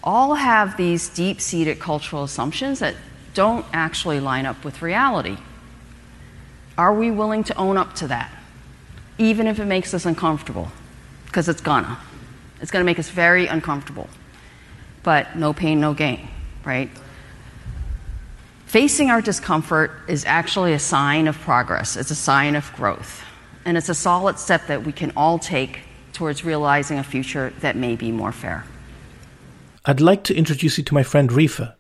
all 0.05 0.35
have 0.35 0.77
these 0.77 1.09
deep 1.09 1.41
seated 1.41 1.81
cultural 1.81 2.23
assumptions 2.23 2.79
that 2.79 2.95
don't 3.35 3.67
actually 3.73 4.21
line 4.21 4.47
up 4.47 4.65
with 4.65 4.83
reality. 4.83 5.37
Are 6.81 6.95
we 6.95 7.11
willing 7.11 7.45
to 7.45 7.55
own 7.59 7.77
up 7.77 7.95
to 7.97 8.09
that? 8.09 8.33
Even 9.19 9.47
if 9.47 9.61
it 9.61 9.67
makes 9.67 9.93
us 9.93 10.07
uncomfortable? 10.07 10.73
Because 11.27 11.47
it's 11.47 11.61
gonna. 11.61 11.99
It's 12.63 12.71
gonna 12.71 12.87
make 12.87 12.99
us 12.99 13.11
very 13.11 13.47
uncomfortable. 13.47 14.09
But 15.03 15.37
no 15.37 15.53
pain, 15.53 15.79
no 15.79 15.93
gain, 15.93 16.27
right? 16.65 16.89
Facing 18.65 19.11
our 19.11 19.21
discomfort 19.21 19.91
is 20.09 20.25
actually 20.25 20.73
a 20.73 20.79
sign 20.79 21.29
of 21.29 21.39
progress, 21.41 21.97
it's 21.97 22.11
a 22.11 22.15
sign 22.15 22.57
of 22.57 22.73
growth. 22.73 23.25
And 23.67 23.77
it's 23.77 23.91
a 23.91 23.95
solid 23.95 24.39
step 24.39 24.67
that 24.69 24.83
we 24.87 24.93
can 24.93 25.13
all 25.15 25.39
take 25.39 25.81
towards 26.15 26.47
realizing 26.47 26.99
a 26.99 27.05
future 27.05 27.53
that 27.61 27.77
may 27.77 27.95
be 27.95 28.11
more 28.11 28.33
fair. 28.33 28.65
I'd 29.85 30.01
like 30.01 30.25
to 30.25 30.35
introduce 30.35 30.79
you 30.79 30.85
to 30.85 30.95
my 30.95 31.03
friend 31.03 31.29
Rifa. 31.29 31.75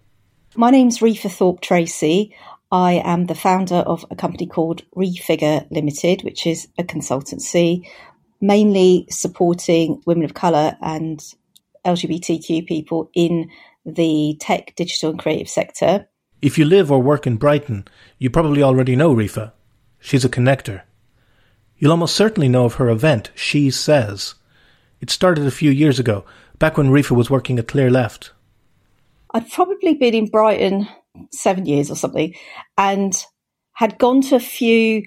My 0.57 0.71
name's 0.71 0.99
Rifa 0.99 1.31
Thorpe 1.31 1.63
Tracey. 1.63 2.35
I 2.73 3.03
am 3.05 3.27
the 3.27 3.35
founder 3.35 3.77
of 3.77 4.05
a 4.11 4.17
company 4.17 4.47
called 4.47 4.83
Refigure 4.95 5.67
Limited, 5.71 6.23
which 6.23 6.47
is 6.47 6.69
a 6.79 6.85
consultancy 6.85 7.87
mainly 8.41 9.07
supporting 9.11 10.03
women 10.07 10.25
of 10.25 10.35
colour 10.35 10.77
and 10.81 11.23
LGBTQ 11.85 12.67
people 12.67 13.11
in 13.15 13.51
the 13.85 14.37
tech, 14.41 14.75
digital, 14.77 15.11
and 15.11 15.19
creative 15.19 15.49
sector. 15.49 16.09
If 16.41 16.57
you 16.57 16.65
live 16.65 16.91
or 16.91 17.03
work 17.03 17.27
in 17.27 17.37
Brighton, 17.37 17.87
you 18.19 18.31
probably 18.31 18.63
already 18.63 18.97
know 18.97 19.15
Rifa. 19.15 19.53
She's 19.99 20.25
a 20.25 20.31
connector. 20.31 20.83
You'll 21.77 21.91
almost 21.91 22.17
certainly 22.17 22.49
know 22.49 22.65
of 22.65 22.75
her 22.75 22.89
event, 22.89 23.31
She 23.35 23.71
Says. 23.71 24.35
It 25.01 25.11
started 25.11 25.47
a 25.47 25.51
few 25.51 25.71
years 25.71 25.99
ago, 25.99 26.25
back 26.59 26.77
when 26.77 26.91
Rifa 26.91 27.13
was 27.13 27.31
working 27.31 27.59
at 27.59 27.69
Clear 27.69 27.91
Left. 27.91 28.33
I'd 29.33 29.51
probably 29.51 29.95
been 29.95 30.15
in 30.15 30.27
Brighton 30.27 30.89
seven 31.33 31.67
years 31.67 31.91
or 31.91 31.97
something, 31.97 32.35
and 32.77 33.25
had 33.73 33.99
gone 33.99 34.21
to 34.23 34.37
a 34.37 34.41
few 34.41 35.03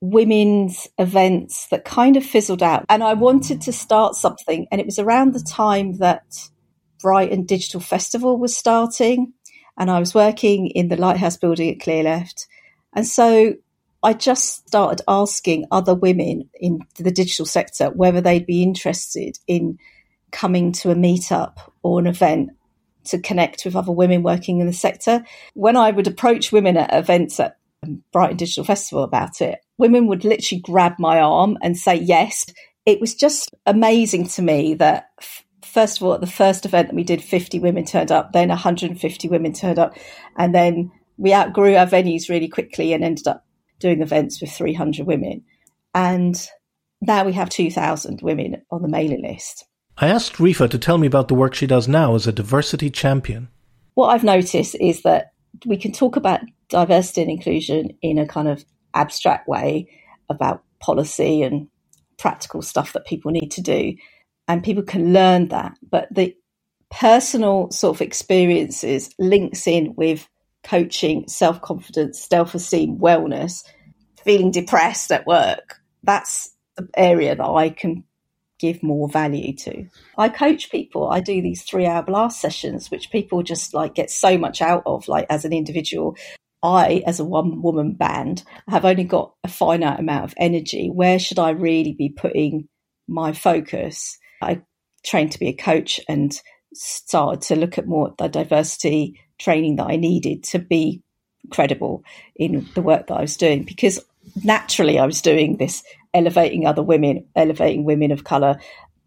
women's 0.00 0.88
events 0.98 1.66
that 1.68 1.84
kind 1.84 2.16
of 2.16 2.24
fizzled 2.24 2.62
out. 2.62 2.84
And 2.88 3.02
I 3.02 3.14
wanted 3.14 3.60
to 3.62 3.72
start 3.72 4.14
something, 4.14 4.66
and 4.70 4.80
it 4.80 4.86
was 4.86 4.98
around 4.98 5.32
the 5.32 5.40
time 5.40 5.98
that 5.98 6.24
Brighton 7.00 7.44
Digital 7.44 7.80
Festival 7.80 8.38
was 8.38 8.56
starting. 8.56 9.32
and 9.76 9.90
I 9.90 9.98
was 9.98 10.14
working 10.14 10.68
in 10.68 10.88
the 10.88 10.96
Lighthouse 10.96 11.36
building 11.36 11.70
at 11.70 11.78
Clearleft. 11.78 12.46
And 12.94 13.06
so 13.06 13.54
I 14.02 14.12
just 14.12 14.68
started 14.68 15.02
asking 15.08 15.66
other 15.70 15.94
women 15.94 16.48
in 16.60 16.80
the 16.98 17.10
digital 17.10 17.46
sector 17.46 17.90
whether 17.90 18.20
they'd 18.20 18.46
be 18.46 18.62
interested 18.62 19.38
in 19.46 19.78
coming 20.30 20.72
to 20.72 20.90
a 20.90 20.94
meetup 20.94 21.58
or 21.82 21.98
an 21.98 22.06
event 22.06 22.50
to 23.06 23.18
connect 23.18 23.64
with 23.64 23.76
other 23.76 23.92
women 23.92 24.22
working 24.22 24.60
in 24.60 24.66
the 24.66 24.72
sector. 24.72 25.24
When 25.54 25.76
I 25.76 25.90
would 25.90 26.06
approach 26.06 26.52
women 26.52 26.76
at 26.76 26.92
events 26.92 27.38
at 27.40 27.58
Brighton 28.12 28.36
Digital 28.36 28.64
Festival 28.64 29.04
about 29.04 29.40
it, 29.40 29.60
women 29.78 30.06
would 30.06 30.24
literally 30.24 30.60
grab 30.60 30.94
my 30.98 31.20
arm 31.20 31.58
and 31.62 31.76
say 31.76 31.96
yes. 31.96 32.46
It 32.86 33.00
was 33.00 33.14
just 33.14 33.54
amazing 33.66 34.28
to 34.28 34.42
me 34.42 34.74
that, 34.74 35.10
first 35.62 35.98
of 35.98 36.04
all, 36.04 36.14
at 36.14 36.20
the 36.20 36.26
first 36.26 36.66
event 36.66 36.88
that 36.88 36.96
we 36.96 37.04
did, 37.04 37.22
50 37.22 37.58
women 37.60 37.84
turned 37.84 38.12
up, 38.12 38.32
then 38.32 38.48
150 38.48 39.28
women 39.28 39.52
turned 39.52 39.78
up, 39.78 39.96
and 40.36 40.54
then 40.54 40.90
we 41.16 41.32
outgrew 41.32 41.76
our 41.76 41.86
venues 41.86 42.28
really 42.28 42.48
quickly 42.48 42.92
and 42.92 43.04
ended 43.04 43.26
up 43.26 43.44
doing 43.78 44.02
events 44.02 44.40
with 44.40 44.52
300 44.52 45.06
women. 45.06 45.44
And 45.94 46.36
now 47.00 47.24
we 47.24 47.32
have 47.34 47.50
2,000 47.50 48.20
women 48.22 48.62
on 48.70 48.82
the 48.82 48.88
mailing 48.88 49.22
list. 49.22 49.66
I 49.96 50.08
asked 50.08 50.34
Rifa 50.34 50.68
to 50.70 50.78
tell 50.78 50.98
me 50.98 51.06
about 51.06 51.28
the 51.28 51.34
work 51.34 51.54
she 51.54 51.66
does 51.66 51.86
now 51.86 52.14
as 52.14 52.26
a 52.26 52.32
diversity 52.32 52.90
champion. 52.90 53.48
What 53.94 54.08
I've 54.08 54.24
noticed 54.24 54.74
is 54.80 55.02
that 55.02 55.32
we 55.64 55.76
can 55.76 55.92
talk 55.92 56.16
about 56.16 56.40
diversity 56.68 57.22
and 57.22 57.30
inclusion 57.30 57.96
in 58.02 58.18
a 58.18 58.26
kind 58.26 58.48
of 58.48 58.64
abstract 58.94 59.48
way 59.48 59.88
about 60.28 60.64
policy 60.80 61.42
and 61.42 61.68
practical 62.18 62.60
stuff 62.60 62.92
that 62.92 63.06
people 63.06 63.30
need 63.30 63.50
to 63.52 63.60
do. 63.62 63.94
And 64.48 64.64
people 64.64 64.82
can 64.82 65.12
learn 65.12 65.48
that. 65.48 65.78
But 65.88 66.08
the 66.10 66.36
personal 66.90 67.70
sort 67.70 67.96
of 67.96 68.02
experiences 68.02 69.14
links 69.18 69.66
in 69.66 69.94
with 69.96 70.28
coaching, 70.64 71.28
self 71.28 71.62
confidence, 71.62 72.26
self 72.28 72.54
esteem, 72.54 72.98
wellness, 72.98 73.64
feeling 74.24 74.50
depressed 74.50 75.12
at 75.12 75.26
work. 75.26 75.76
That's 76.02 76.52
the 76.76 76.88
area 76.96 77.36
that 77.36 77.44
I 77.44 77.70
can 77.70 78.04
give 78.64 78.82
more 78.82 79.10
value 79.10 79.54
to. 79.54 79.86
I 80.16 80.30
coach 80.30 80.70
people. 80.70 81.10
I 81.10 81.20
do 81.20 81.42
these 81.42 81.62
three 81.62 81.84
hour 81.84 82.02
blast 82.02 82.40
sessions, 82.40 82.90
which 82.90 83.10
people 83.10 83.42
just 83.42 83.74
like 83.74 83.94
get 83.94 84.10
so 84.10 84.38
much 84.38 84.62
out 84.62 84.82
of, 84.86 85.06
like 85.06 85.26
as 85.28 85.44
an 85.44 85.52
individual. 85.52 86.16
I, 86.62 87.02
as 87.06 87.20
a 87.20 87.26
one 87.26 87.60
woman 87.60 87.92
band, 87.92 88.42
have 88.68 88.86
only 88.86 89.04
got 89.04 89.34
a 89.44 89.48
finite 89.48 90.00
amount 90.00 90.24
of 90.24 90.34
energy. 90.38 90.88
Where 90.88 91.18
should 91.18 91.38
I 91.38 91.50
really 91.50 91.92
be 91.92 92.08
putting 92.08 92.68
my 93.06 93.34
focus? 93.34 94.16
I 94.40 94.62
trained 95.04 95.32
to 95.32 95.38
be 95.38 95.48
a 95.48 95.52
coach 95.52 96.00
and 96.08 96.34
started 96.72 97.42
to 97.42 97.56
look 97.56 97.76
at 97.76 97.86
more 97.86 98.14
the 98.16 98.28
diversity 98.28 99.20
training 99.38 99.76
that 99.76 99.90
I 99.90 99.96
needed 99.96 100.42
to 100.44 100.58
be 100.58 101.02
credible 101.50 102.02
in 102.34 102.66
the 102.74 102.80
work 102.80 103.08
that 103.08 103.18
I 103.18 103.20
was 103.20 103.36
doing 103.36 103.64
because 103.64 104.00
naturally 104.42 104.98
I 104.98 105.04
was 105.04 105.20
doing 105.20 105.58
this 105.58 105.84
elevating 106.14 106.66
other 106.66 106.82
women, 106.82 107.26
elevating 107.36 107.84
women 107.84 108.10
of 108.12 108.24
colour, 108.24 108.58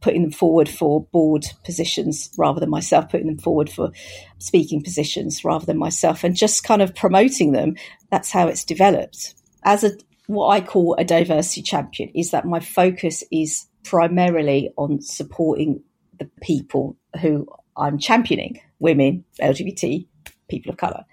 putting 0.01 0.21
them 0.21 0.31
forward 0.31 0.69
for 0.69 1.05
board 1.05 1.45
positions 1.63 2.29
rather 2.37 2.59
than 2.59 2.69
myself, 2.69 3.09
putting 3.09 3.27
them 3.27 3.37
forward 3.37 3.69
for 3.69 3.91
speaking 4.37 4.83
positions 4.83 5.43
rather 5.43 5.65
than 5.65 5.77
myself, 5.77 6.23
and 6.23 6.35
just 6.35 6.63
kind 6.63 6.81
of 6.81 6.93
promoting 6.93 7.53
them. 7.53 7.75
That's 8.11 8.31
how 8.31 8.47
it's 8.47 8.63
developed. 8.63 9.33
As 9.63 9.83
a 9.83 9.91
what 10.27 10.49
I 10.49 10.61
call 10.61 10.95
a 10.99 11.05
diversity 11.05 11.61
champion 11.61 12.09
is 12.13 12.31
that 12.31 12.45
my 12.45 12.59
focus 12.59 13.23
is 13.31 13.65
primarily 13.83 14.71
on 14.77 15.01
supporting 15.01 15.81
the 16.19 16.29
people 16.41 16.97
who 17.21 17.47
I'm 17.77 17.97
championing, 17.97 18.59
women, 18.79 19.23
LGBT, 19.41 20.05
people 20.49 20.71
of 20.71 20.77
colour. 20.77 21.05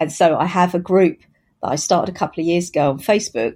And 0.00 0.10
so 0.10 0.36
I 0.36 0.46
have 0.46 0.74
a 0.74 0.78
group 0.78 1.18
that 1.62 1.68
I 1.68 1.76
started 1.76 2.14
a 2.14 2.18
couple 2.18 2.40
of 2.40 2.46
years 2.46 2.70
ago 2.70 2.90
on 2.90 2.98
Facebook 2.98 3.54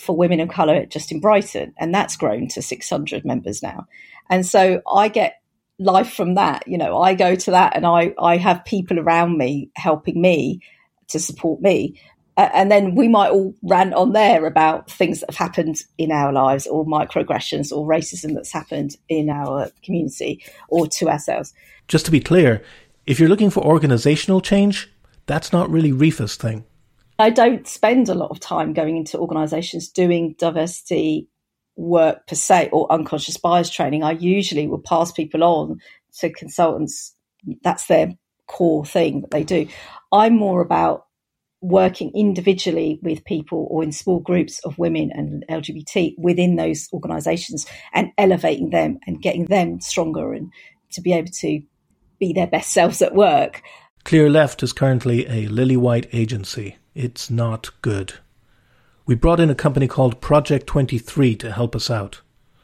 for 0.00 0.16
women 0.16 0.40
of 0.40 0.48
colour 0.48 0.86
just 0.86 1.12
in 1.12 1.20
Brighton, 1.20 1.74
and 1.78 1.94
that's 1.94 2.16
grown 2.16 2.48
to 2.48 2.62
600 2.62 3.24
members 3.24 3.62
now. 3.62 3.86
And 4.30 4.44
so 4.44 4.82
I 4.90 5.08
get 5.08 5.40
life 5.78 6.12
from 6.12 6.34
that. 6.34 6.66
You 6.66 6.78
know, 6.78 6.98
I 6.98 7.14
go 7.14 7.34
to 7.34 7.50
that 7.52 7.76
and 7.76 7.86
I, 7.86 8.14
I 8.18 8.36
have 8.36 8.64
people 8.64 8.98
around 8.98 9.38
me 9.38 9.70
helping 9.76 10.20
me 10.20 10.60
to 11.08 11.18
support 11.18 11.60
me. 11.60 12.00
Uh, 12.36 12.48
and 12.52 12.70
then 12.70 12.94
we 12.94 13.08
might 13.08 13.30
all 13.30 13.54
rant 13.62 13.94
on 13.94 14.12
there 14.12 14.46
about 14.46 14.90
things 14.90 15.20
that 15.20 15.30
have 15.30 15.36
happened 15.36 15.82
in 15.96 16.12
our 16.12 16.32
lives 16.32 16.66
or 16.66 16.86
microaggressions 16.86 17.72
or 17.72 17.86
racism 17.86 18.34
that's 18.34 18.52
happened 18.52 18.96
in 19.08 19.28
our 19.28 19.70
community 19.82 20.44
or 20.68 20.86
to 20.86 21.08
ourselves. 21.08 21.52
Just 21.88 22.04
to 22.04 22.12
be 22.12 22.20
clear, 22.20 22.62
if 23.06 23.18
you're 23.18 23.28
looking 23.28 23.50
for 23.50 23.64
organizational 23.64 24.40
change, 24.40 24.92
that's 25.26 25.52
not 25.52 25.70
really 25.70 25.92
Rifa's 25.92 26.36
thing. 26.36 26.64
I 27.18 27.30
don't 27.30 27.66
spend 27.66 28.08
a 28.08 28.14
lot 28.14 28.30
of 28.30 28.38
time 28.38 28.72
going 28.72 28.96
into 28.96 29.18
organisations 29.18 29.88
doing 29.88 30.36
diversity 30.38 31.28
work 31.76 32.26
per 32.26 32.36
se 32.36 32.70
or 32.72 32.90
unconscious 32.92 33.36
bias 33.36 33.70
training. 33.70 34.02
I 34.02 34.12
usually 34.12 34.66
will 34.66 34.80
pass 34.80 35.10
people 35.10 35.42
on 35.42 35.80
to 36.18 36.30
consultants. 36.30 37.14
That's 37.62 37.86
their 37.86 38.12
core 38.46 38.84
thing 38.84 39.22
that 39.22 39.30
they 39.30 39.44
do. 39.44 39.68
I'm 40.12 40.36
more 40.36 40.60
about 40.60 41.06
working 41.60 42.12
individually 42.14 43.00
with 43.02 43.24
people 43.24 43.66
or 43.70 43.82
in 43.82 43.90
small 43.90 44.20
groups 44.20 44.60
of 44.60 44.78
women 44.78 45.10
and 45.12 45.44
LGBT 45.50 46.14
within 46.16 46.54
those 46.54 46.88
organisations 46.92 47.66
and 47.92 48.12
elevating 48.16 48.70
them 48.70 48.98
and 49.06 49.20
getting 49.20 49.46
them 49.46 49.80
stronger 49.80 50.32
and 50.32 50.52
to 50.92 51.00
be 51.00 51.12
able 51.12 51.30
to 51.32 51.60
be 52.20 52.32
their 52.32 52.46
best 52.46 52.72
selves 52.72 53.02
at 53.02 53.14
work. 53.14 53.62
Clear 54.04 54.30
Left 54.30 54.62
is 54.62 54.72
currently 54.72 55.26
a 55.26 55.48
lily 55.48 55.76
white 55.76 56.08
agency. 56.12 56.76
It's 56.98 57.30
not 57.30 57.70
good. 57.80 58.14
We 59.06 59.14
brought 59.14 59.38
in 59.38 59.50
a 59.50 59.54
company 59.54 59.86
called 59.86 60.20
Project 60.20 60.66
23 60.66 61.36
to 61.36 61.52
help 61.52 61.76
us 61.76 61.92
out. 61.92 62.22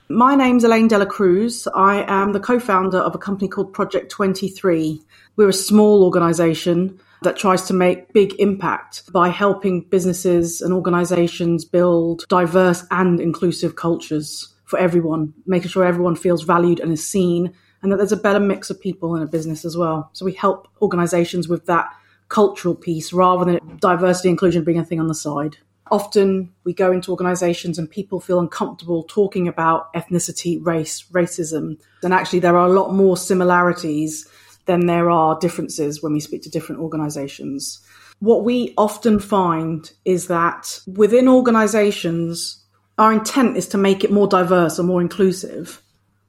My 0.09 0.35
name's 0.35 0.65
Elaine 0.65 0.89
Dela 0.89 1.07
Cruz. 1.07 1.69
I 1.73 2.05
am 2.09 2.33
the 2.33 2.41
co 2.41 2.59
founder 2.59 2.99
of 2.99 3.15
a 3.15 3.19
company 3.19 3.47
called 3.47 3.73
Project 3.73 4.11
23. 4.11 5.01
We're 5.37 5.51
a 5.51 5.53
small 5.53 6.03
organization 6.03 6.99
that 7.23 7.37
tries 7.37 7.63
to 7.67 7.75
make 7.75 8.13
big 8.13 8.35
impact 8.41 9.05
by 9.13 9.29
helping 9.29 9.83
businesses 9.83 10.61
and 10.61 10.75
organizations 10.75 11.65
build 11.65 12.27
diverse 12.29 12.83
and 12.91 13.21
inclusive 13.21 13.77
cultures 13.77 14.53
for 14.65 14.81
everyone, 14.81 15.33
making 15.47 15.69
sure 15.69 15.85
everyone 15.85 16.17
feels 16.17 16.43
valued 16.43 16.81
and 16.81 16.91
is 16.91 17.09
seen, 17.09 17.55
and 17.83 17.93
that 17.93 17.99
there's 17.99 18.11
a 18.11 18.17
better 18.17 18.41
mix 18.41 18.69
of 18.69 18.81
people 18.81 19.15
in 19.15 19.23
a 19.23 19.29
business 19.29 19.65
as 19.65 19.77
well. 19.77 20.11
So 20.13 20.25
we 20.25 20.33
help 20.33 20.67
organizations 20.83 21.47
with 21.47 21.67
that 21.67 21.95
cultural 22.29 22.75
piece 22.75 23.13
rather 23.13 23.45
than 23.45 23.79
diversity 23.79 24.29
inclusion 24.29 24.65
being 24.65 24.79
a 24.79 24.85
thing 24.85 25.01
on 25.01 25.09
the 25.09 25.15
side. 25.15 25.57
Often 25.91 26.53
we 26.65 26.73
go 26.73 26.91
into 26.91 27.11
organizations 27.11 27.79
and 27.79 27.91
people 27.91 28.19
feel 28.19 28.41
uncomfortable 28.41 29.05
talking 29.05 29.47
about 29.47 29.93
ethnicity, 29.95 30.59
race, 30.65 31.05
racism. 31.13 31.79
And 32.03 32.15
actually, 32.15 32.41
there 32.41 32.57
are 32.57 32.67
a 32.67 32.73
lot 32.73 32.95
more 32.95 33.17
similarities 33.17 34.27
than 34.65 34.87
there 34.87 35.11
are 35.11 35.39
differences 35.39 36.03
when 36.03 36.13
we 36.13 36.21
speak 36.21 36.43
to 36.43 36.51
different 36.51 36.81
organizations. 36.81 37.81
What 38.21 38.45
we 38.45 38.73
often 38.79 39.19
find 39.19 39.91
is 40.05 40.29
that 40.29 40.81
within 40.87 41.29
organizations, 41.29 42.65
our 42.97 43.13
intent 43.13 43.57
is 43.57 43.69
to 43.69 43.79
make 43.79 44.05
it 44.05 44.11
more 44.11 44.27
diverse 44.27 44.79
or 44.79 44.85
more 44.85 45.03
inclusive. 45.03 45.83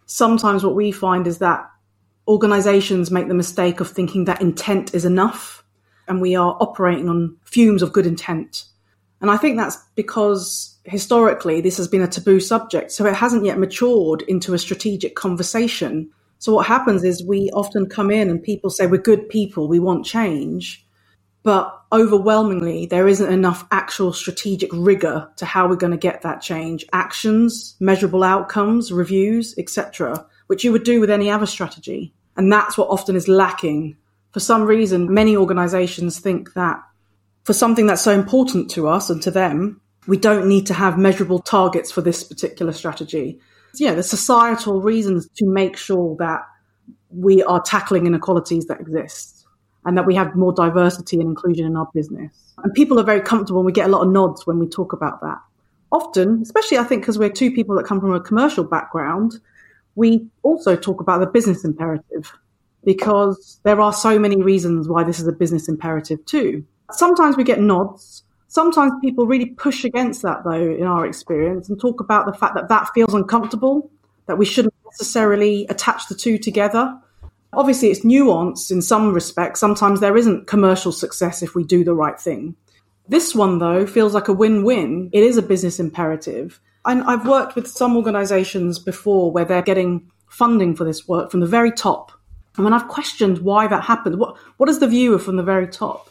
Sometimes 0.05 0.63
what 0.63 0.75
we 0.75 0.91
find 0.91 1.27
is 1.27 1.37
that 1.37 1.65
organizations 2.27 3.11
make 3.11 3.27
the 3.27 3.33
mistake 3.33 3.79
of 3.79 3.89
thinking 3.89 4.25
that 4.25 4.41
intent 4.41 4.93
is 4.93 5.05
enough 5.05 5.63
and 6.07 6.21
we 6.21 6.35
are 6.35 6.57
operating 6.59 7.09
on 7.09 7.37
fumes 7.45 7.81
of 7.81 7.93
good 7.93 8.05
intent. 8.05 8.65
And 9.21 9.31
I 9.31 9.37
think 9.37 9.57
that's 9.57 9.77
because 9.95 10.77
historically 10.83 11.61
this 11.61 11.77
has 11.77 11.87
been 11.87 12.01
a 12.01 12.07
taboo 12.07 12.39
subject, 12.39 12.91
so 12.91 13.05
it 13.05 13.15
hasn't 13.15 13.45
yet 13.45 13.59
matured 13.59 14.21
into 14.23 14.53
a 14.53 14.59
strategic 14.59 15.15
conversation. 15.15 16.09
So 16.39 16.53
what 16.53 16.67
happens 16.67 17.03
is 17.03 17.23
we 17.23 17.49
often 17.53 17.87
come 17.87 18.11
in 18.11 18.29
and 18.29 18.43
people 18.43 18.69
say, 18.69 18.87
We're 18.87 19.01
good 19.01 19.29
people, 19.29 19.67
we 19.67 19.79
want 19.79 20.05
change. 20.05 20.85
But 21.43 21.79
overwhelmingly, 21.91 22.87
there 22.87 23.07
isn't 23.07 23.31
enough 23.31 23.67
actual 23.71 24.13
strategic 24.13 24.71
rigor 24.73 25.29
to 25.37 25.45
how 25.45 25.67
we're 25.67 25.75
going 25.75 25.91
to 25.91 25.97
get 25.97 26.23
that 26.23 26.41
change. 26.41 26.85
Actions, 26.91 27.75
measurable 27.79 28.23
outcomes, 28.23 28.91
reviews, 28.91 29.53
etc., 29.59 30.25
which 30.47 30.63
you 30.63 30.71
would 30.71 30.83
do 30.83 30.99
with 30.99 31.11
any 31.11 31.29
other 31.29 31.45
strategy. 31.45 32.13
And 32.35 32.51
that's 32.51 32.77
what 32.77 32.89
often 32.89 33.15
is 33.15 33.27
lacking 33.27 33.95
for 34.35 34.41
some 34.41 34.63
reason, 34.63 35.13
many 35.13 35.37
organizations 35.37 36.19
think 36.19 36.55
that 36.55 36.83
for 37.45 37.53
something 37.53 37.85
that's 37.85 38.01
so 38.01 38.11
important 38.11 38.69
to 38.71 38.85
us 38.85 39.09
and 39.09 39.21
to 39.21 39.31
them, 39.31 39.79
we 40.07 40.17
don't 40.17 40.45
need 40.45 40.65
to 40.65 40.73
have 40.73 40.97
measurable 40.97 41.39
targets 41.39 41.89
for 41.89 42.01
this 42.01 42.21
particular 42.21 42.73
strategy. 42.73 43.39
Yeah, 43.75 43.93
the 43.93 44.03
societal 44.03 44.81
reasons 44.81 45.29
to 45.37 45.45
make 45.45 45.77
sure 45.77 46.17
that 46.19 46.41
we 47.11 47.43
are 47.43 47.61
tackling 47.61 48.07
inequalities 48.07 48.65
that 48.65 48.81
exist 48.81 49.45
and 49.85 49.97
that 49.97 50.05
we 50.05 50.15
have 50.15 50.35
more 50.35 50.51
diversity 50.51 51.17
and 51.21 51.29
inclusion 51.29 51.65
in 51.65 51.77
our 51.77 51.87
business. 51.93 52.53
And 52.57 52.73
people 52.73 52.99
are 52.99 53.03
very 53.03 53.21
comfortable 53.21 53.61
and 53.61 53.65
we 53.65 53.71
get 53.71 53.87
a 53.87 53.89
lot 53.89 54.05
of 54.05 54.11
nods 54.11 54.45
when 54.45 54.59
we 54.59 54.67
talk 54.67 54.91
about 54.91 55.21
that. 55.21 55.37
Often, 55.93 56.41
especially 56.41 56.77
I 56.77 56.83
think 56.83 57.03
because 57.03 57.17
we're 57.17 57.29
two 57.29 57.53
people 57.53 57.73
that 57.77 57.85
come 57.85 58.01
from 58.01 58.13
a 58.13 58.19
commercial 58.19 58.65
background, 58.65 59.39
we 59.95 60.27
also 60.43 60.75
talk 60.75 60.99
about 60.99 61.21
the 61.21 61.27
business 61.27 61.63
imperative 61.63 62.33
because 62.85 63.59
there 63.63 63.81
are 63.81 63.93
so 63.93 64.17
many 64.19 64.41
reasons 64.41 64.87
why 64.87 65.03
this 65.03 65.19
is 65.19 65.27
a 65.27 65.31
business 65.33 65.67
imperative 65.67 66.23
too. 66.25 66.63
Sometimes 66.91 67.35
we 67.35 67.43
get 67.43 67.59
nods. 67.59 68.23
Sometimes 68.47 68.93
people 69.01 69.27
really 69.27 69.47
push 69.47 69.83
against 69.83 70.21
that 70.21 70.43
though 70.43 70.51
in 70.53 70.83
our 70.83 71.05
experience 71.05 71.67
and 71.67 71.79
talk 71.79 71.99
about 71.99 72.25
the 72.25 72.33
fact 72.33 72.55
that 72.55 72.69
that 72.69 72.89
feels 72.93 73.13
uncomfortable, 73.13 73.89
that 74.27 74.37
we 74.37 74.45
shouldn't 74.45 74.73
necessarily 74.85 75.65
attach 75.67 76.07
the 76.07 76.15
two 76.15 76.37
together. 76.37 76.97
Obviously, 77.53 77.89
it's 77.89 78.05
nuanced 78.05 78.71
in 78.71 78.81
some 78.81 79.13
respects. 79.13 79.59
Sometimes 79.59 79.99
there 79.99 80.17
isn't 80.17 80.47
commercial 80.47 80.91
success 80.91 81.41
if 81.41 81.55
we 81.55 81.63
do 81.63 81.83
the 81.83 81.93
right 81.93 82.19
thing. 82.19 82.55
This 83.07 83.35
one, 83.35 83.59
though, 83.59 83.85
feels 83.85 84.13
like 84.13 84.27
a 84.27 84.33
win 84.33 84.63
win. 84.63 85.09
It 85.13 85.23
is 85.23 85.37
a 85.37 85.41
business 85.41 85.79
imperative. 85.79 86.59
And 86.85 87.03
I've 87.03 87.27
worked 87.27 87.55
with 87.55 87.67
some 87.67 87.95
organizations 87.95 88.77
before 88.79 89.31
where 89.31 89.45
they're 89.45 89.61
getting 89.61 90.11
funding 90.27 90.75
for 90.75 90.83
this 90.83 91.07
work 91.07 91.31
from 91.31 91.39
the 91.39 91.47
very 91.47 91.71
top. 91.71 92.11
And 92.55 92.63
when 92.63 92.73
I've 92.73 92.87
questioned 92.87 93.39
why 93.39 93.67
that 93.67 93.83
happened, 93.83 94.19
what, 94.19 94.37
what 94.57 94.69
is 94.69 94.79
the 94.79 94.87
view 94.87 95.17
from 95.17 95.35
the 95.35 95.43
very 95.43 95.67
top? 95.67 96.09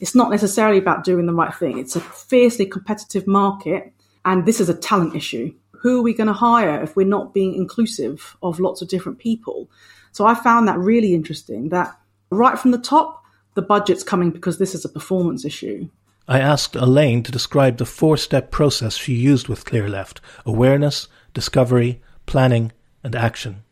It's 0.00 0.14
not 0.14 0.30
necessarily 0.30 0.78
about 0.78 1.04
doing 1.04 1.26
the 1.26 1.34
right 1.34 1.54
thing. 1.54 1.78
It's 1.78 1.96
a 1.96 2.00
fiercely 2.00 2.66
competitive 2.66 3.26
market, 3.26 3.92
and 4.24 4.46
this 4.46 4.60
is 4.60 4.68
a 4.68 4.74
talent 4.74 5.16
issue. 5.16 5.54
Who 5.72 6.00
are 6.00 6.02
we 6.02 6.14
going 6.14 6.26
to 6.26 6.32
hire 6.32 6.82
if 6.82 6.96
we're 6.96 7.06
not 7.06 7.34
being 7.34 7.54
inclusive 7.54 8.36
of 8.42 8.60
lots 8.60 8.82
of 8.82 8.88
different 8.88 9.18
people? 9.18 9.70
So 10.12 10.26
I 10.26 10.34
found 10.34 10.66
that 10.68 10.78
really 10.78 11.14
interesting 11.14 11.68
that 11.68 11.96
right 12.30 12.58
from 12.58 12.72
the 12.72 12.78
top, 12.78 13.22
the 13.54 13.62
budget's 13.62 14.02
coming 14.02 14.30
because 14.30 14.58
this 14.58 14.74
is 14.74 14.84
a 14.84 14.88
performance 14.88 15.44
issue. 15.44 15.88
I 16.26 16.40
asked 16.40 16.76
Elaine 16.76 17.22
to 17.22 17.32
describe 17.32 17.78
the 17.78 17.86
four 17.86 18.16
step 18.16 18.50
process 18.50 18.96
she 18.96 19.14
used 19.14 19.48
with 19.48 19.64
ClearLeft 19.64 20.18
awareness, 20.44 21.08
discovery, 21.32 22.02
planning, 22.26 22.72
and 23.02 23.16
action. 23.16 23.62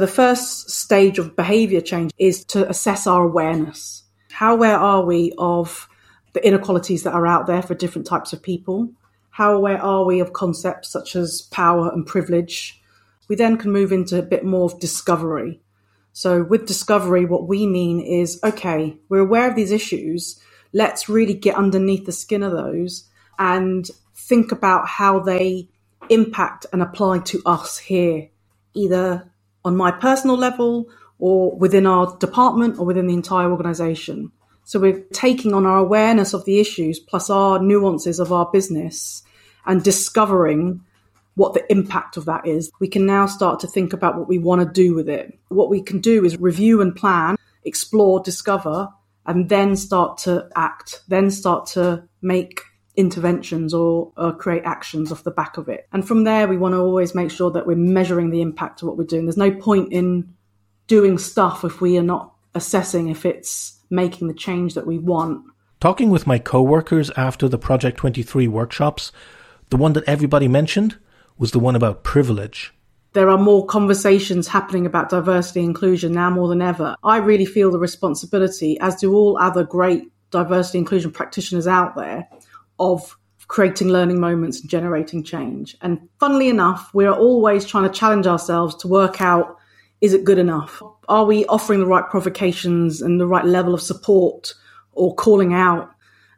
The 0.00 0.06
first 0.06 0.70
stage 0.70 1.18
of 1.18 1.36
behaviour 1.36 1.82
change 1.82 2.10
is 2.16 2.42
to 2.46 2.66
assess 2.70 3.06
our 3.06 3.22
awareness. 3.22 4.04
How 4.30 4.54
aware 4.54 4.78
are 4.78 5.04
we 5.04 5.34
of 5.36 5.90
the 6.32 6.42
inequalities 6.42 7.02
that 7.02 7.12
are 7.12 7.26
out 7.26 7.46
there 7.46 7.60
for 7.60 7.74
different 7.74 8.06
types 8.06 8.32
of 8.32 8.42
people? 8.42 8.94
How 9.28 9.52
aware 9.52 9.76
are 9.76 10.06
we 10.06 10.20
of 10.20 10.32
concepts 10.32 10.88
such 10.88 11.16
as 11.16 11.42
power 11.42 11.90
and 11.92 12.06
privilege? 12.06 12.80
We 13.28 13.36
then 13.36 13.58
can 13.58 13.72
move 13.72 13.92
into 13.92 14.18
a 14.18 14.22
bit 14.22 14.42
more 14.42 14.64
of 14.64 14.80
discovery. 14.80 15.60
So, 16.14 16.44
with 16.44 16.64
discovery, 16.64 17.26
what 17.26 17.46
we 17.46 17.66
mean 17.66 18.00
is 18.00 18.40
okay, 18.42 18.96
we're 19.10 19.18
aware 19.18 19.50
of 19.50 19.54
these 19.54 19.70
issues. 19.70 20.40
Let's 20.72 21.10
really 21.10 21.34
get 21.34 21.56
underneath 21.56 22.06
the 22.06 22.12
skin 22.12 22.42
of 22.42 22.52
those 22.52 23.04
and 23.38 23.86
think 24.14 24.50
about 24.50 24.88
how 24.88 25.20
they 25.20 25.68
impact 26.08 26.64
and 26.72 26.80
apply 26.80 27.18
to 27.18 27.42
us 27.44 27.76
here, 27.76 28.30
either 28.72 29.29
on 29.64 29.76
my 29.76 29.90
personal 29.90 30.36
level 30.36 30.88
or 31.18 31.54
within 31.56 31.86
our 31.86 32.16
department 32.18 32.78
or 32.78 32.86
within 32.86 33.06
the 33.06 33.14
entire 33.14 33.50
organization. 33.50 34.32
So 34.64 34.78
we're 34.78 35.00
taking 35.12 35.52
on 35.52 35.66
our 35.66 35.78
awareness 35.78 36.32
of 36.32 36.44
the 36.44 36.60
issues 36.60 36.98
plus 36.98 37.28
our 37.28 37.58
nuances 37.58 38.18
of 38.18 38.32
our 38.32 38.48
business 38.52 39.22
and 39.66 39.82
discovering 39.82 40.80
what 41.34 41.54
the 41.54 41.70
impact 41.70 42.16
of 42.16 42.24
that 42.26 42.46
is. 42.46 42.70
We 42.80 42.88
can 42.88 43.06
now 43.06 43.26
start 43.26 43.60
to 43.60 43.66
think 43.66 43.92
about 43.92 44.18
what 44.18 44.28
we 44.28 44.38
want 44.38 44.60
to 44.60 44.72
do 44.72 44.94
with 44.94 45.08
it. 45.08 45.38
What 45.48 45.70
we 45.70 45.82
can 45.82 46.00
do 46.00 46.24
is 46.24 46.38
review 46.38 46.80
and 46.80 46.94
plan, 46.94 47.36
explore, 47.64 48.20
discover, 48.20 48.88
and 49.26 49.48
then 49.48 49.76
start 49.76 50.18
to 50.18 50.48
act, 50.56 51.02
then 51.08 51.30
start 51.30 51.66
to 51.66 52.04
make 52.22 52.62
interventions 53.00 53.74
or, 53.74 54.12
or, 54.16 54.32
create 54.32 54.62
actions 54.64 55.10
off 55.10 55.24
the 55.24 55.30
back 55.30 55.56
of 55.56 55.68
it. 55.68 55.88
And 55.92 56.06
from 56.06 56.24
there, 56.24 56.46
we 56.46 56.56
want 56.56 56.74
to 56.74 56.78
always 56.78 57.14
make 57.14 57.30
sure 57.30 57.50
that 57.50 57.66
we're 57.66 57.76
measuring 57.76 58.30
the 58.30 58.42
impact 58.42 58.82
of 58.82 58.88
what 58.88 58.96
we're 58.96 59.04
doing. 59.04 59.24
There's 59.24 59.36
no 59.36 59.50
point 59.50 59.92
in 59.92 60.34
doing 60.86 61.18
stuff 61.18 61.64
if 61.64 61.80
we 61.80 61.98
are 61.98 62.02
not 62.02 62.34
assessing 62.54 63.08
if 63.08 63.24
it's 63.24 63.80
making 63.90 64.28
the 64.28 64.34
change 64.34 64.74
that 64.74 64.86
we 64.86 64.98
want. 64.98 65.44
Talking 65.80 66.10
with 66.10 66.26
my 66.26 66.38
co-workers 66.38 67.10
after 67.16 67.48
the 67.48 67.58
Project 67.58 67.96
23 67.96 68.46
workshops, 68.48 69.12
the 69.70 69.76
one 69.76 69.94
that 69.94 70.04
everybody 70.04 70.46
mentioned 70.46 70.98
was 71.38 71.52
the 71.52 71.58
one 71.58 71.74
about 71.74 72.04
privilege. 72.04 72.74
There 73.12 73.30
are 73.30 73.38
more 73.38 73.66
conversations 73.66 74.46
happening 74.46 74.86
about 74.86 75.08
diversity 75.08 75.60
and 75.60 75.70
inclusion 75.70 76.12
now 76.12 76.30
more 76.30 76.48
than 76.48 76.62
ever. 76.62 76.94
I 77.02 77.16
really 77.16 77.46
feel 77.46 77.70
the 77.70 77.78
responsibility, 77.78 78.78
as 78.80 78.96
do 78.96 79.14
all 79.14 79.36
other 79.38 79.64
great 79.64 80.12
diversity 80.30 80.78
inclusion 80.78 81.10
practitioners 81.10 81.66
out 81.66 81.96
there, 81.96 82.28
of 82.80 83.16
creating 83.46 83.88
learning 83.88 84.18
moments 84.20 84.60
and 84.60 84.70
generating 84.70 85.22
change. 85.22 85.76
And 85.82 86.08
funnily 86.18 86.48
enough, 86.48 86.90
we're 86.94 87.12
always 87.12 87.64
trying 87.64 87.84
to 87.84 87.96
challenge 87.96 88.26
ourselves 88.26 88.74
to 88.76 88.88
work 88.88 89.20
out 89.20 89.56
is 90.00 90.14
it 90.14 90.24
good 90.24 90.38
enough? 90.38 90.82
Are 91.08 91.26
we 91.26 91.44
offering 91.46 91.80
the 91.80 91.86
right 91.86 92.08
provocations 92.08 93.02
and 93.02 93.20
the 93.20 93.26
right 93.26 93.44
level 93.44 93.74
of 93.74 93.82
support 93.82 94.54
or 94.92 95.14
calling 95.14 95.52
out 95.52 95.90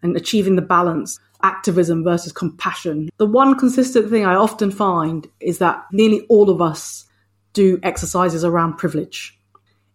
and 0.02 0.16
achieving 0.16 0.56
the 0.56 0.62
balance? 0.62 1.20
Activism 1.44 2.02
versus 2.02 2.32
compassion. 2.32 3.08
The 3.18 3.26
one 3.26 3.56
consistent 3.56 4.10
thing 4.10 4.24
I 4.24 4.34
often 4.34 4.70
find 4.70 5.28
is 5.40 5.58
that 5.58 5.84
nearly 5.92 6.22
all 6.28 6.50
of 6.50 6.60
us 6.60 7.04
do 7.52 7.78
exercises 7.82 8.44
around 8.44 8.78
privilege. 8.78 9.38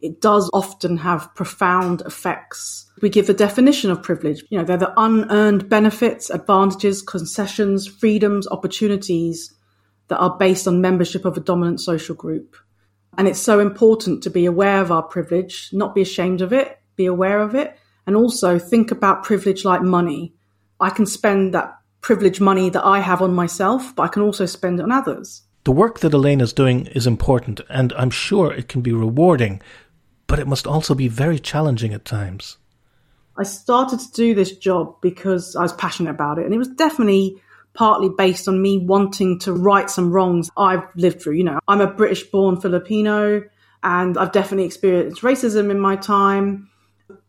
It 0.01 0.21
does 0.21 0.49
often 0.53 0.97
have 0.97 1.33
profound 1.36 2.01
effects 2.01 2.88
we 3.01 3.10
give 3.10 3.27
the 3.27 3.33
definition 3.33 3.91
of 3.91 4.01
privilege. 4.01 4.43
You 4.49 4.57
know, 4.57 4.63
they're 4.63 4.77
the 4.77 4.93
unearned 4.97 5.69
benefits, 5.69 6.29
advantages, 6.29 7.01
concessions, 7.01 7.88
freedoms, 7.88 8.47
opportunities 8.47 9.53
that 10.07 10.17
are 10.17 10.38
based 10.38 10.67
on 10.67 10.81
membership 10.81 11.25
of 11.25 11.38
a 11.38 11.41
dominant 11.41 11.79
social 11.79 12.15
group. 12.15 12.55
And 13.17 13.27
it's 13.27 13.39
so 13.39 13.60
important 13.60 14.23
to 14.23 14.29
be 14.29 14.45
aware 14.45 14.81
of 14.81 14.91
our 14.91 15.03
privilege, 15.03 15.69
not 15.73 15.93
be 15.93 16.01
ashamed 16.01 16.41
of 16.41 16.53
it, 16.53 16.79
be 16.95 17.05
aware 17.05 17.41
of 17.41 17.55
it, 17.55 17.77
and 18.05 18.15
also 18.15 18.57
think 18.57 18.91
about 18.91 19.23
privilege 19.23 19.65
like 19.65 19.81
money. 19.81 20.33
I 20.79 20.89
can 20.89 21.05
spend 21.05 21.53
that 21.53 21.77
privilege 22.01 22.39
money 22.39 22.69
that 22.69 22.86
I 22.86 22.99
have 22.99 23.21
on 23.21 23.33
myself, 23.33 23.95
but 23.95 24.03
I 24.03 24.07
can 24.07 24.21
also 24.21 24.45
spend 24.45 24.79
it 24.79 24.83
on 24.83 24.91
others. 24.91 25.43
The 25.65 25.71
work 25.71 25.99
that 25.99 26.13
Elaine 26.13 26.39
is 26.39 26.53
doing 26.53 26.86
is 26.88 27.05
important, 27.05 27.60
and 27.69 27.91
I'm 27.93 28.12
sure 28.12 28.53
it 28.53 28.69
can 28.69 28.81
be 28.81 28.93
rewarding, 28.93 29.62
but 30.27 30.39
it 30.39 30.47
must 30.47 30.67
also 30.67 30.93
be 30.93 31.07
very 31.07 31.39
challenging 31.39 31.93
at 31.93 32.05
times. 32.05 32.57
I 33.37 33.43
started 33.43 33.99
to 33.99 34.11
do 34.11 34.33
this 34.33 34.55
job 34.57 34.99
because 35.01 35.55
I 35.55 35.61
was 35.61 35.73
passionate 35.73 36.11
about 36.11 36.39
it. 36.39 36.45
And 36.45 36.53
it 36.53 36.57
was 36.57 36.69
definitely 36.69 37.41
partly 37.73 38.09
based 38.09 38.47
on 38.47 38.61
me 38.61 38.79
wanting 38.79 39.39
to 39.39 39.53
right 39.53 39.89
some 39.89 40.11
wrongs 40.11 40.49
I've 40.57 40.83
lived 40.95 41.21
through. 41.21 41.35
You 41.35 41.43
know, 41.43 41.59
I'm 41.67 41.81
a 41.81 41.87
British 41.87 42.23
born 42.23 42.59
Filipino 42.59 43.43
and 43.83 44.17
I've 44.17 44.31
definitely 44.31 44.65
experienced 44.65 45.21
racism 45.21 45.69
in 45.69 45.79
my 45.79 45.95
time. 45.95 46.69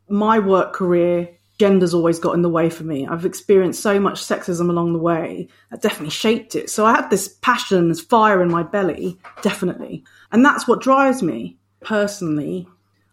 My 0.09 0.39
work 0.39 0.73
career, 0.73 1.29
gender's 1.59 1.93
always 1.93 2.19
got 2.19 2.35
in 2.35 2.41
the 2.41 2.49
way 2.49 2.71
for 2.71 2.85
me. 2.85 3.07
I've 3.07 3.27
experienced 3.27 3.83
so 3.83 4.01
much 4.01 4.23
sexism 4.23 4.71
along 4.71 4.95
the 4.95 4.99
way 4.99 5.49
that 5.71 5.83
definitely 5.83 6.11
shaped 6.11 6.55
it. 6.55 6.71
So 6.71 6.87
I 6.87 6.95
had 6.95 7.11
this 7.11 7.29
passion, 7.29 7.91
this 7.91 8.01
fire 8.01 8.41
in 8.41 8.51
my 8.51 8.63
belly, 8.63 9.19
definitely. 9.43 10.05
And 10.33 10.43
that's 10.43 10.67
what 10.67 10.81
drives 10.81 11.23
me 11.23 11.59
personally 11.83 12.67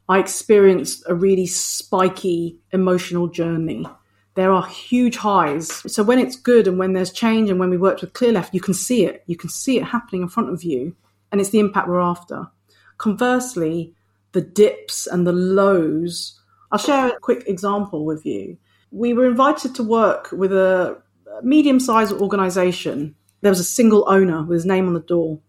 I 0.08 0.20
experienced 0.20 1.04
a 1.08 1.15
really 1.15 1.48
spiky 1.48 2.58
emotional 2.72 3.28
journey. 3.28 3.88
There 4.36 4.52
are 4.52 4.65
huge 4.68 5.18
highs. 5.18 5.91
So 5.91 6.04
when 6.04 6.20
it's 6.20 6.36
good 6.36 6.68
and 6.68 6.78
when 6.78 6.94
there's 6.94 7.12
change 7.12 7.50
and 7.50 7.60
when 7.60 7.70
we 7.70 7.78
worked 7.78 8.02
with 8.02 8.13
ClearLeft, 8.13 8.54
you 8.54 8.60
can 8.60 8.74
see 8.74 9.06
it. 9.06 9.24
You 9.26 9.38
can 9.38 9.50
see 9.50 9.78
it 9.78 9.84
happening 9.84 10.22
in 10.22 10.28
front 10.28 10.52
of 10.52 10.63
you, 10.63 10.96
and 11.32 11.41
it's 11.41 11.50
the 11.50 11.60
impact 11.60 11.88
we're 11.88 12.02
after. 12.02 12.48
Conversely, 12.98 13.94
the 14.34 14.41
dips 14.41 15.08
and 15.08 15.26
the 15.26 15.32
lows. 15.32 16.39
I'll 16.72 16.80
share 16.80 17.08
a 17.08 17.20
quick 17.20 17.48
example 17.48 18.06
with 18.06 18.26
you. 18.26 18.58
We 18.91 19.13
were 19.13 19.26
invited 19.26 19.74
to 19.76 19.84
work 19.84 20.30
with 20.32 20.52
a 20.52 21.02
medium 21.41 21.80
sized 21.80 22.13
organization. 22.13 23.15
There 23.41 23.52
was 23.52 23.60
a 23.60 23.65
single 23.65 24.06
owner 24.08 24.44
with 24.44 24.58
his 24.58 24.65
name 24.65 24.88
on 24.88 24.94
the 24.94 25.00
door. 25.00 25.39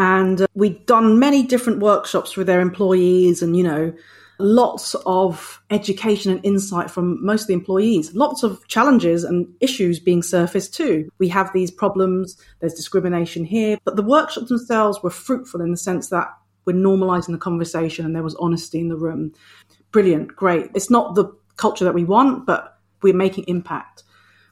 And 0.00 0.46
we'd 0.54 0.86
done 0.86 1.18
many 1.18 1.42
different 1.42 1.80
workshops 1.80 2.34
with 2.34 2.46
their 2.46 2.62
employees 2.62 3.42
and, 3.42 3.54
you 3.54 3.62
know, 3.62 3.92
lots 4.38 4.94
of 5.04 5.62
education 5.68 6.32
and 6.32 6.42
insight 6.42 6.90
from 6.90 7.22
most 7.22 7.42
of 7.42 7.48
the 7.48 7.52
employees, 7.52 8.14
lots 8.14 8.42
of 8.42 8.66
challenges 8.66 9.24
and 9.24 9.46
issues 9.60 10.00
being 10.00 10.22
surfaced 10.22 10.72
too. 10.72 11.10
We 11.18 11.28
have 11.28 11.52
these 11.52 11.70
problems, 11.70 12.38
there's 12.60 12.72
discrimination 12.72 13.44
here, 13.44 13.76
but 13.84 13.96
the 13.96 14.02
workshops 14.02 14.48
themselves 14.48 15.02
were 15.02 15.10
fruitful 15.10 15.60
in 15.60 15.70
the 15.70 15.76
sense 15.76 16.08
that 16.08 16.28
we're 16.64 16.72
normalizing 16.72 17.32
the 17.32 17.36
conversation 17.36 18.06
and 18.06 18.16
there 18.16 18.22
was 18.22 18.36
honesty 18.36 18.80
in 18.80 18.88
the 18.88 18.96
room. 18.96 19.34
Brilliant, 19.92 20.34
great. 20.34 20.70
It's 20.74 20.88
not 20.88 21.14
the 21.14 21.26
culture 21.58 21.84
that 21.84 21.92
we 21.92 22.04
want, 22.04 22.46
but 22.46 22.78
we're 23.02 23.12
making 23.12 23.44
impact. 23.48 24.04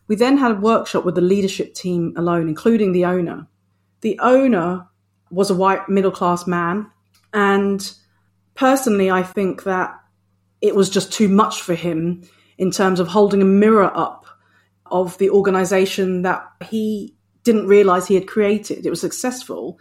We 0.08 0.16
then 0.16 0.36
had 0.36 0.50
a 0.50 0.60
workshop 0.60 1.06
with 1.06 1.14
the 1.14 1.22
leadership 1.22 1.72
team 1.72 2.12
alone, 2.18 2.50
including 2.50 2.92
the 2.92 3.06
owner. 3.06 3.46
The 4.02 4.18
owner 4.20 4.86
was 5.30 5.50
a 5.50 5.54
white 5.54 5.88
middle 5.88 6.10
class 6.10 6.46
man. 6.46 6.90
And 7.32 7.90
personally, 8.54 9.10
I 9.10 9.22
think 9.22 9.64
that 9.64 9.94
it 10.60 10.74
was 10.74 10.90
just 10.90 11.12
too 11.12 11.28
much 11.28 11.62
for 11.62 11.74
him 11.74 12.22
in 12.56 12.70
terms 12.70 12.98
of 13.00 13.08
holding 13.08 13.42
a 13.42 13.44
mirror 13.44 13.90
up 13.96 14.26
of 14.86 15.16
the 15.18 15.30
organization 15.30 16.22
that 16.22 16.44
he 16.68 17.14
didn't 17.44 17.68
realize 17.68 18.06
he 18.06 18.14
had 18.14 18.26
created. 18.26 18.84
It 18.84 18.90
was 18.90 19.00
successful, 19.00 19.78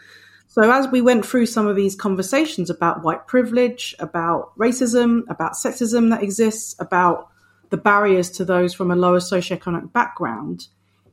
So, 0.58 0.72
as 0.72 0.88
we 0.88 1.02
went 1.02 1.24
through 1.24 1.46
some 1.46 1.68
of 1.68 1.76
these 1.76 1.96
conversations 1.96 2.72
about 2.72 3.04
white 3.04 3.28
privilege, 3.28 3.94
about 4.00 4.58
racism, 4.58 5.22
about 5.30 5.54
sexism 5.54 6.10
that 6.10 6.24
exists, 6.24 6.76
about 6.80 7.30
the 7.70 7.78
barriers 7.78 8.32
to 8.32 8.46
those 8.46 8.74
from 8.74 8.90
a 8.90 8.96
lower 8.96 9.20
socioeconomic 9.20 9.94
background, 9.94 10.68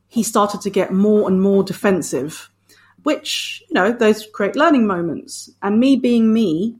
he 0.07 0.23
started 0.23 0.61
to 0.61 0.71
get 0.71 0.91
more 0.91 1.27
and 1.29 1.41
more 1.41 1.63
defensive, 1.63 2.49
which, 3.05 3.61
you 3.69 3.75
know, 3.75 3.91
those 3.91 4.25
create 4.33 4.55
learning 4.55 4.87
moments. 4.87 5.51
And 5.61 5.79
me 5.79 5.95
being 5.95 6.33
me, 6.33 6.75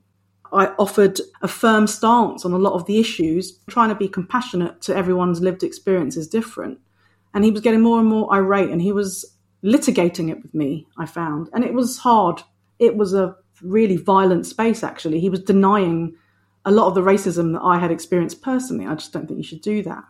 I 0.51 0.69
offered 0.79 1.21
a 1.43 1.47
firm 1.47 1.85
stance 1.85 2.43
on 2.43 2.51
a 2.51 2.57
lot 2.57 2.73
of 2.73 2.87
the 2.87 2.97
issues, 2.99 3.59
trying 3.69 3.89
to 3.89 3.95
be 3.95 4.07
compassionate 4.07 4.81
to 4.81 4.95
everyone's 4.95 5.39
lived 5.39 5.61
experience 5.61 6.17
is 6.17 6.27
different. 6.27 6.79
And 7.35 7.45
he 7.45 7.51
was 7.51 7.61
getting 7.61 7.81
more 7.81 7.99
and 7.99 8.09
more 8.09 8.33
irate 8.33 8.71
and 8.71 8.81
he 8.81 8.91
was 8.91 9.23
litigating 9.63 10.31
it 10.31 10.41
with 10.41 10.51
me, 10.55 10.87
I 10.97 11.05
found. 11.05 11.47
And 11.53 11.63
it 11.63 11.75
was 11.75 11.99
hard. 11.99 12.41
It 12.79 12.97
was 12.97 13.13
a 13.13 13.35
really 13.61 13.97
violent 13.97 14.47
space, 14.47 14.83
actually. 14.83 15.19
He 15.19 15.29
was 15.29 15.41
denying 15.41 16.15
a 16.65 16.71
lot 16.71 16.87
of 16.87 16.95
the 16.95 17.01
racism 17.01 17.53
that 17.53 17.61
I 17.61 17.77
had 17.77 17.91
experienced 17.91 18.41
personally. 18.41 18.87
I 18.87 18.95
just 18.95 19.13
don't 19.13 19.27
think 19.27 19.37
you 19.37 19.43
should 19.43 19.61
do 19.61 19.83
that. 19.83 20.03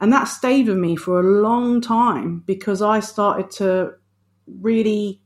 And 0.00 0.12
that 0.12 0.24
stayed 0.24 0.66
with 0.66 0.78
me 0.78 0.96
for 0.96 1.20
a 1.20 1.40
long 1.40 1.80
time 1.80 2.42
because 2.46 2.82
I 2.82 2.98
started 2.98 3.48
to 3.52 3.92
really 4.46 5.21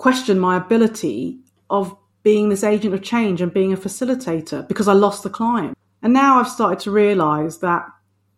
question 0.00 0.38
my 0.38 0.56
ability 0.56 1.38
of 1.68 1.94
being 2.22 2.48
this 2.48 2.64
agent 2.64 2.94
of 2.94 3.02
change 3.02 3.42
and 3.42 3.52
being 3.52 3.70
a 3.70 3.76
facilitator 3.76 4.66
because 4.66 4.88
I 4.88 4.94
lost 4.94 5.22
the 5.22 5.28
client. 5.28 5.76
And 6.00 6.14
now 6.14 6.40
I've 6.40 6.48
started 6.48 6.78
to 6.80 6.90
realize 6.90 7.58
that 7.58 7.84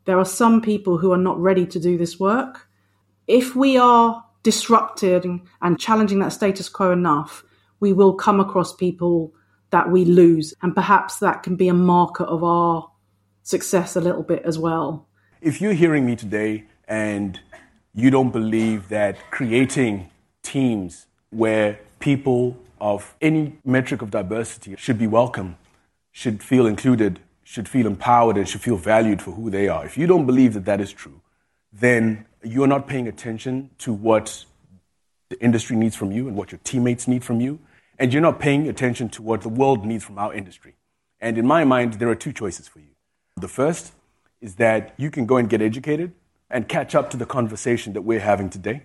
there 0.04 0.18
are 0.18 0.24
some 0.24 0.60
people 0.60 0.98
who 0.98 1.12
are 1.12 1.24
not 1.28 1.38
ready 1.38 1.64
to 1.66 1.78
do 1.78 1.96
this 1.96 2.18
work. 2.18 2.66
If 3.28 3.54
we 3.54 3.76
are 3.76 4.24
disrupted 4.42 5.24
and 5.60 5.78
challenging 5.78 6.18
that 6.18 6.32
status 6.32 6.68
quo 6.68 6.90
enough, 6.90 7.44
we 7.78 7.92
will 7.92 8.14
come 8.14 8.40
across 8.40 8.74
people 8.74 9.32
that 9.70 9.88
we 9.88 10.04
lose. 10.04 10.52
And 10.62 10.74
perhaps 10.74 11.20
that 11.20 11.44
can 11.44 11.54
be 11.54 11.68
a 11.68 11.74
marker 11.74 12.24
of 12.24 12.42
our 12.42 12.90
success 13.44 13.94
a 13.94 14.00
little 14.00 14.24
bit 14.24 14.42
as 14.44 14.58
well. 14.58 15.06
If 15.40 15.60
you're 15.60 15.74
hearing 15.74 16.06
me 16.06 16.16
today 16.16 16.64
and 16.88 17.38
you 17.94 18.10
don't 18.10 18.32
believe 18.32 18.88
that 18.88 19.16
creating 19.30 20.10
teams 20.42 21.06
where 21.32 21.80
people 21.98 22.56
of 22.80 23.14
any 23.20 23.58
metric 23.64 24.02
of 24.02 24.10
diversity 24.10 24.76
should 24.76 24.98
be 24.98 25.06
welcome, 25.06 25.56
should 26.12 26.42
feel 26.42 26.66
included, 26.66 27.20
should 27.42 27.68
feel 27.68 27.86
empowered, 27.86 28.36
and 28.36 28.48
should 28.48 28.60
feel 28.60 28.76
valued 28.76 29.20
for 29.20 29.32
who 29.32 29.50
they 29.50 29.68
are. 29.68 29.84
If 29.84 29.96
you 29.96 30.06
don't 30.06 30.26
believe 30.26 30.54
that 30.54 30.64
that 30.66 30.80
is 30.80 30.92
true, 30.92 31.20
then 31.72 32.26
you're 32.44 32.66
not 32.66 32.86
paying 32.86 33.08
attention 33.08 33.70
to 33.78 33.92
what 33.92 34.44
the 35.30 35.40
industry 35.40 35.76
needs 35.76 35.96
from 35.96 36.12
you 36.12 36.28
and 36.28 36.36
what 36.36 36.52
your 36.52 36.60
teammates 36.64 37.08
need 37.08 37.24
from 37.24 37.40
you, 37.40 37.58
and 37.98 38.12
you're 38.12 38.22
not 38.22 38.38
paying 38.38 38.68
attention 38.68 39.08
to 39.10 39.22
what 39.22 39.40
the 39.40 39.48
world 39.48 39.86
needs 39.86 40.04
from 40.04 40.18
our 40.18 40.34
industry. 40.34 40.74
And 41.20 41.38
in 41.38 41.46
my 41.46 41.64
mind, 41.64 41.94
there 41.94 42.08
are 42.08 42.14
two 42.14 42.32
choices 42.32 42.68
for 42.68 42.80
you. 42.80 42.90
The 43.36 43.48
first 43.48 43.92
is 44.40 44.56
that 44.56 44.92
you 44.98 45.10
can 45.10 45.24
go 45.24 45.36
and 45.36 45.48
get 45.48 45.62
educated 45.62 46.12
and 46.50 46.68
catch 46.68 46.94
up 46.94 47.10
to 47.10 47.16
the 47.16 47.24
conversation 47.24 47.92
that 47.94 48.02
we're 48.02 48.20
having 48.20 48.50
today. 48.50 48.82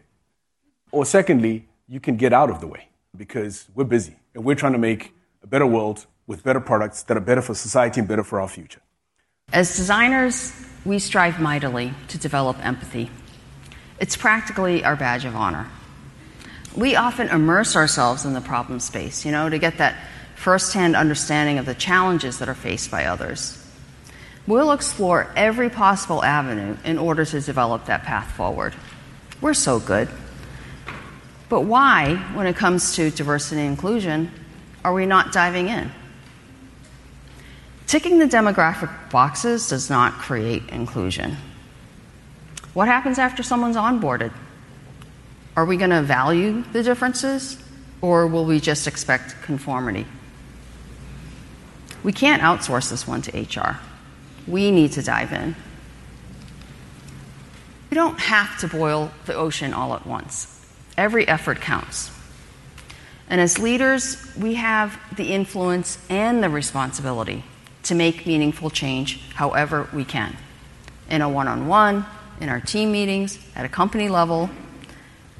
Or 0.92 1.06
secondly, 1.06 1.67
you 1.88 2.00
can 2.00 2.18
get 2.18 2.34
out 2.34 2.50
of 2.50 2.60
the 2.60 2.68
way 2.68 2.90
because 3.16 3.68
we're 3.74 3.86
busy 3.86 4.16
and 4.36 4.44
we're 4.44 4.56
trying 4.56 4.74
to 4.74 4.80
make 4.80 5.14
a 5.44 5.48
better 5.48 5.66
world 5.66 6.06
with 6.28 6.44
better 6.44 6.60
products 6.60 7.04
that 7.04 7.16
are 7.16 7.22
better 7.22 7.42
for 7.42 7.56
society 7.56 8.00
and 8.00 8.08
better 8.08 8.24
for 8.24 8.42
our 8.42 8.48
future. 8.48 8.82
As 9.54 9.78
designers, 9.78 10.52
we 10.84 11.00
strive 11.00 11.40
mightily 11.40 11.94
to 12.10 12.18
develop 12.18 12.64
empathy. 12.66 13.10
It's 14.00 14.18
practically 14.18 14.84
our 14.84 14.96
badge 14.96 15.24
of 15.24 15.36
honor. 15.36 15.68
We 16.76 16.96
often 16.96 17.30
immerse 17.30 17.76
ourselves 17.76 18.26
in 18.26 18.34
the 18.34 18.42
problem 18.42 18.80
space, 18.80 19.26
you 19.26 19.32
know, 19.32 19.50
to 19.50 19.58
get 19.58 19.78
that 19.78 19.96
firsthand 20.36 20.96
understanding 20.96 21.58
of 21.58 21.66
the 21.66 21.74
challenges 21.74 22.40
that 22.40 22.50
are 22.50 22.54
faced 22.54 22.92
by 22.92 23.06
others. 23.06 23.64
We'll 24.46 24.72
explore 24.72 25.32
every 25.36 25.70
possible 25.70 26.24
avenue 26.24 26.78
in 26.84 27.00
order 27.00 27.26
to 27.26 27.42
develop 27.42 27.86
that 27.86 28.04
path 28.04 28.32
forward. 28.32 28.76
We're 29.42 29.54
so 29.54 29.80
good. 29.80 30.10
But 31.50 31.62
why, 31.62 32.16
when 32.34 32.48
it 32.48 32.56
comes 32.56 32.96
to 32.96 33.10
diversity 33.10 33.62
and 33.62 33.70
inclusion, 33.70 34.32
are 34.84 34.94
we 34.94 35.06
not 35.06 35.32
diving 35.32 35.70
in? 35.70 35.92
Ticking 37.88 38.20
the 38.20 38.26
demographic 38.26 39.10
boxes 39.10 39.70
does 39.70 39.90
not 39.90 40.14
create 40.14 40.68
inclusion. 40.70 41.38
What 42.74 42.90
happens 42.90 43.18
after 43.18 43.44
someone's 43.44 43.78
onboarded? 43.78 44.34
Are 45.56 45.66
we 45.66 45.78
going 45.78 45.92
to 45.92 46.02
value 46.02 46.64
the 46.74 46.84
differences 46.84 47.58
or 48.02 48.28
will 48.28 48.46
we 48.46 48.60
just 48.60 48.88
expect 48.88 49.42
conformity? 49.42 50.06
We 52.04 52.12
can't 52.12 52.42
outsource 52.42 52.90
this 52.90 53.08
one 53.08 53.22
to 53.24 53.40
HR. 53.40 53.80
We 54.48 54.70
need 54.72 54.92
to 54.94 55.02
dive 55.02 55.34
in. 55.34 55.56
We 57.90 57.96
don't 57.96 58.20
have 58.20 58.60
to 58.60 58.68
boil 58.68 59.12
the 59.26 59.34
ocean 59.34 59.74
all 59.74 59.94
at 59.96 60.06
once. 60.06 60.57
Every 60.98 61.28
effort 61.28 61.62
counts. 61.62 62.12
And 63.30 63.42
as 63.42 63.60
leaders, 63.60 64.18
we 64.36 64.56
have 64.56 65.00
the 65.16 65.34
influence 65.34 66.00
and 66.10 66.44
the 66.44 66.50
responsibility 66.50 67.44
to 67.84 67.96
make 67.96 68.26
meaningful 68.26 68.70
change 68.70 69.22
however 69.34 69.88
we 69.94 70.04
can. 70.06 70.36
In 71.10 71.22
a 71.22 71.30
one 71.30 71.48
on 71.48 71.68
one, 71.68 72.06
in 72.40 72.50
our 72.50 72.60
team 72.60 72.92
meetings, 72.92 73.40
at 73.56 73.66
a 73.66 73.70
company 73.70 74.10
level, 74.10 74.50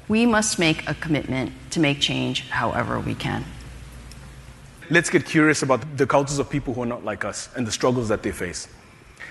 we 0.08 0.26
must 0.26 0.58
make 0.58 0.88
a 0.88 0.94
commitment 0.94 1.52
to 1.70 1.80
make 1.80 2.00
change 2.00 2.48
however 2.48 2.98
we 3.00 3.14
can. 3.14 3.44
Let's 4.90 5.10
get 5.10 5.26
curious 5.26 5.62
about 5.62 5.98
the 5.98 6.06
cultures 6.06 6.38
of 6.38 6.48
people 6.48 6.72
who 6.72 6.82
are 6.82 6.86
not 6.86 7.04
like 7.04 7.24
us 7.24 7.50
and 7.56 7.66
the 7.66 7.72
struggles 7.72 8.08
that 8.08 8.22
they 8.22 8.32
face. 8.32 8.68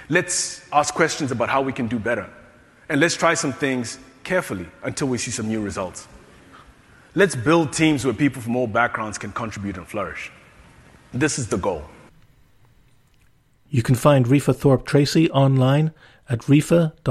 Let's 0.10 0.62
ask 0.72 0.94
questions 0.94 1.32
about 1.32 1.50
how 1.50 1.62
we 1.62 1.74
can 1.74 1.88
do 1.88 1.98
better. 1.98 2.30
And 2.90 3.02
let's 3.02 3.16
try 3.16 3.34
some 3.34 3.54
things 3.54 3.98
carefully 4.24 4.68
until 4.84 5.08
we 5.08 5.18
see 5.18 5.32
some 5.32 5.48
new 5.48 5.62
results. 5.62 6.08
Let's 7.18 7.36
build 7.36 7.74
teams 7.74 8.06
where 8.06 8.14
people 8.14 8.44
from 8.44 8.56
all 8.56 8.68
backgrounds 8.68 9.18
can 9.18 9.32
contribute 9.32 9.76
and 9.76 9.88
flourish. 9.88 10.32
This 11.12 11.40
is 11.40 11.48
the 11.48 11.58
goal. 11.58 11.82
You 13.72 13.82
can 13.82 13.96
find 13.96 14.28
Rifa 14.28 14.56
Thorpe 14.56 14.86
Tracey 14.86 15.28
online 15.32 15.94
at 16.30 16.42
retha.co.uk. 16.42 17.02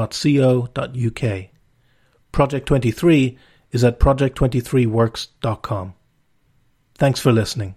Project 2.30 2.66
23 2.66 3.38
is 3.72 3.82
at 3.82 3.98
project23works.com. 3.98 5.94
Thanks 6.94 7.18
for 7.18 7.32
listening. 7.32 7.74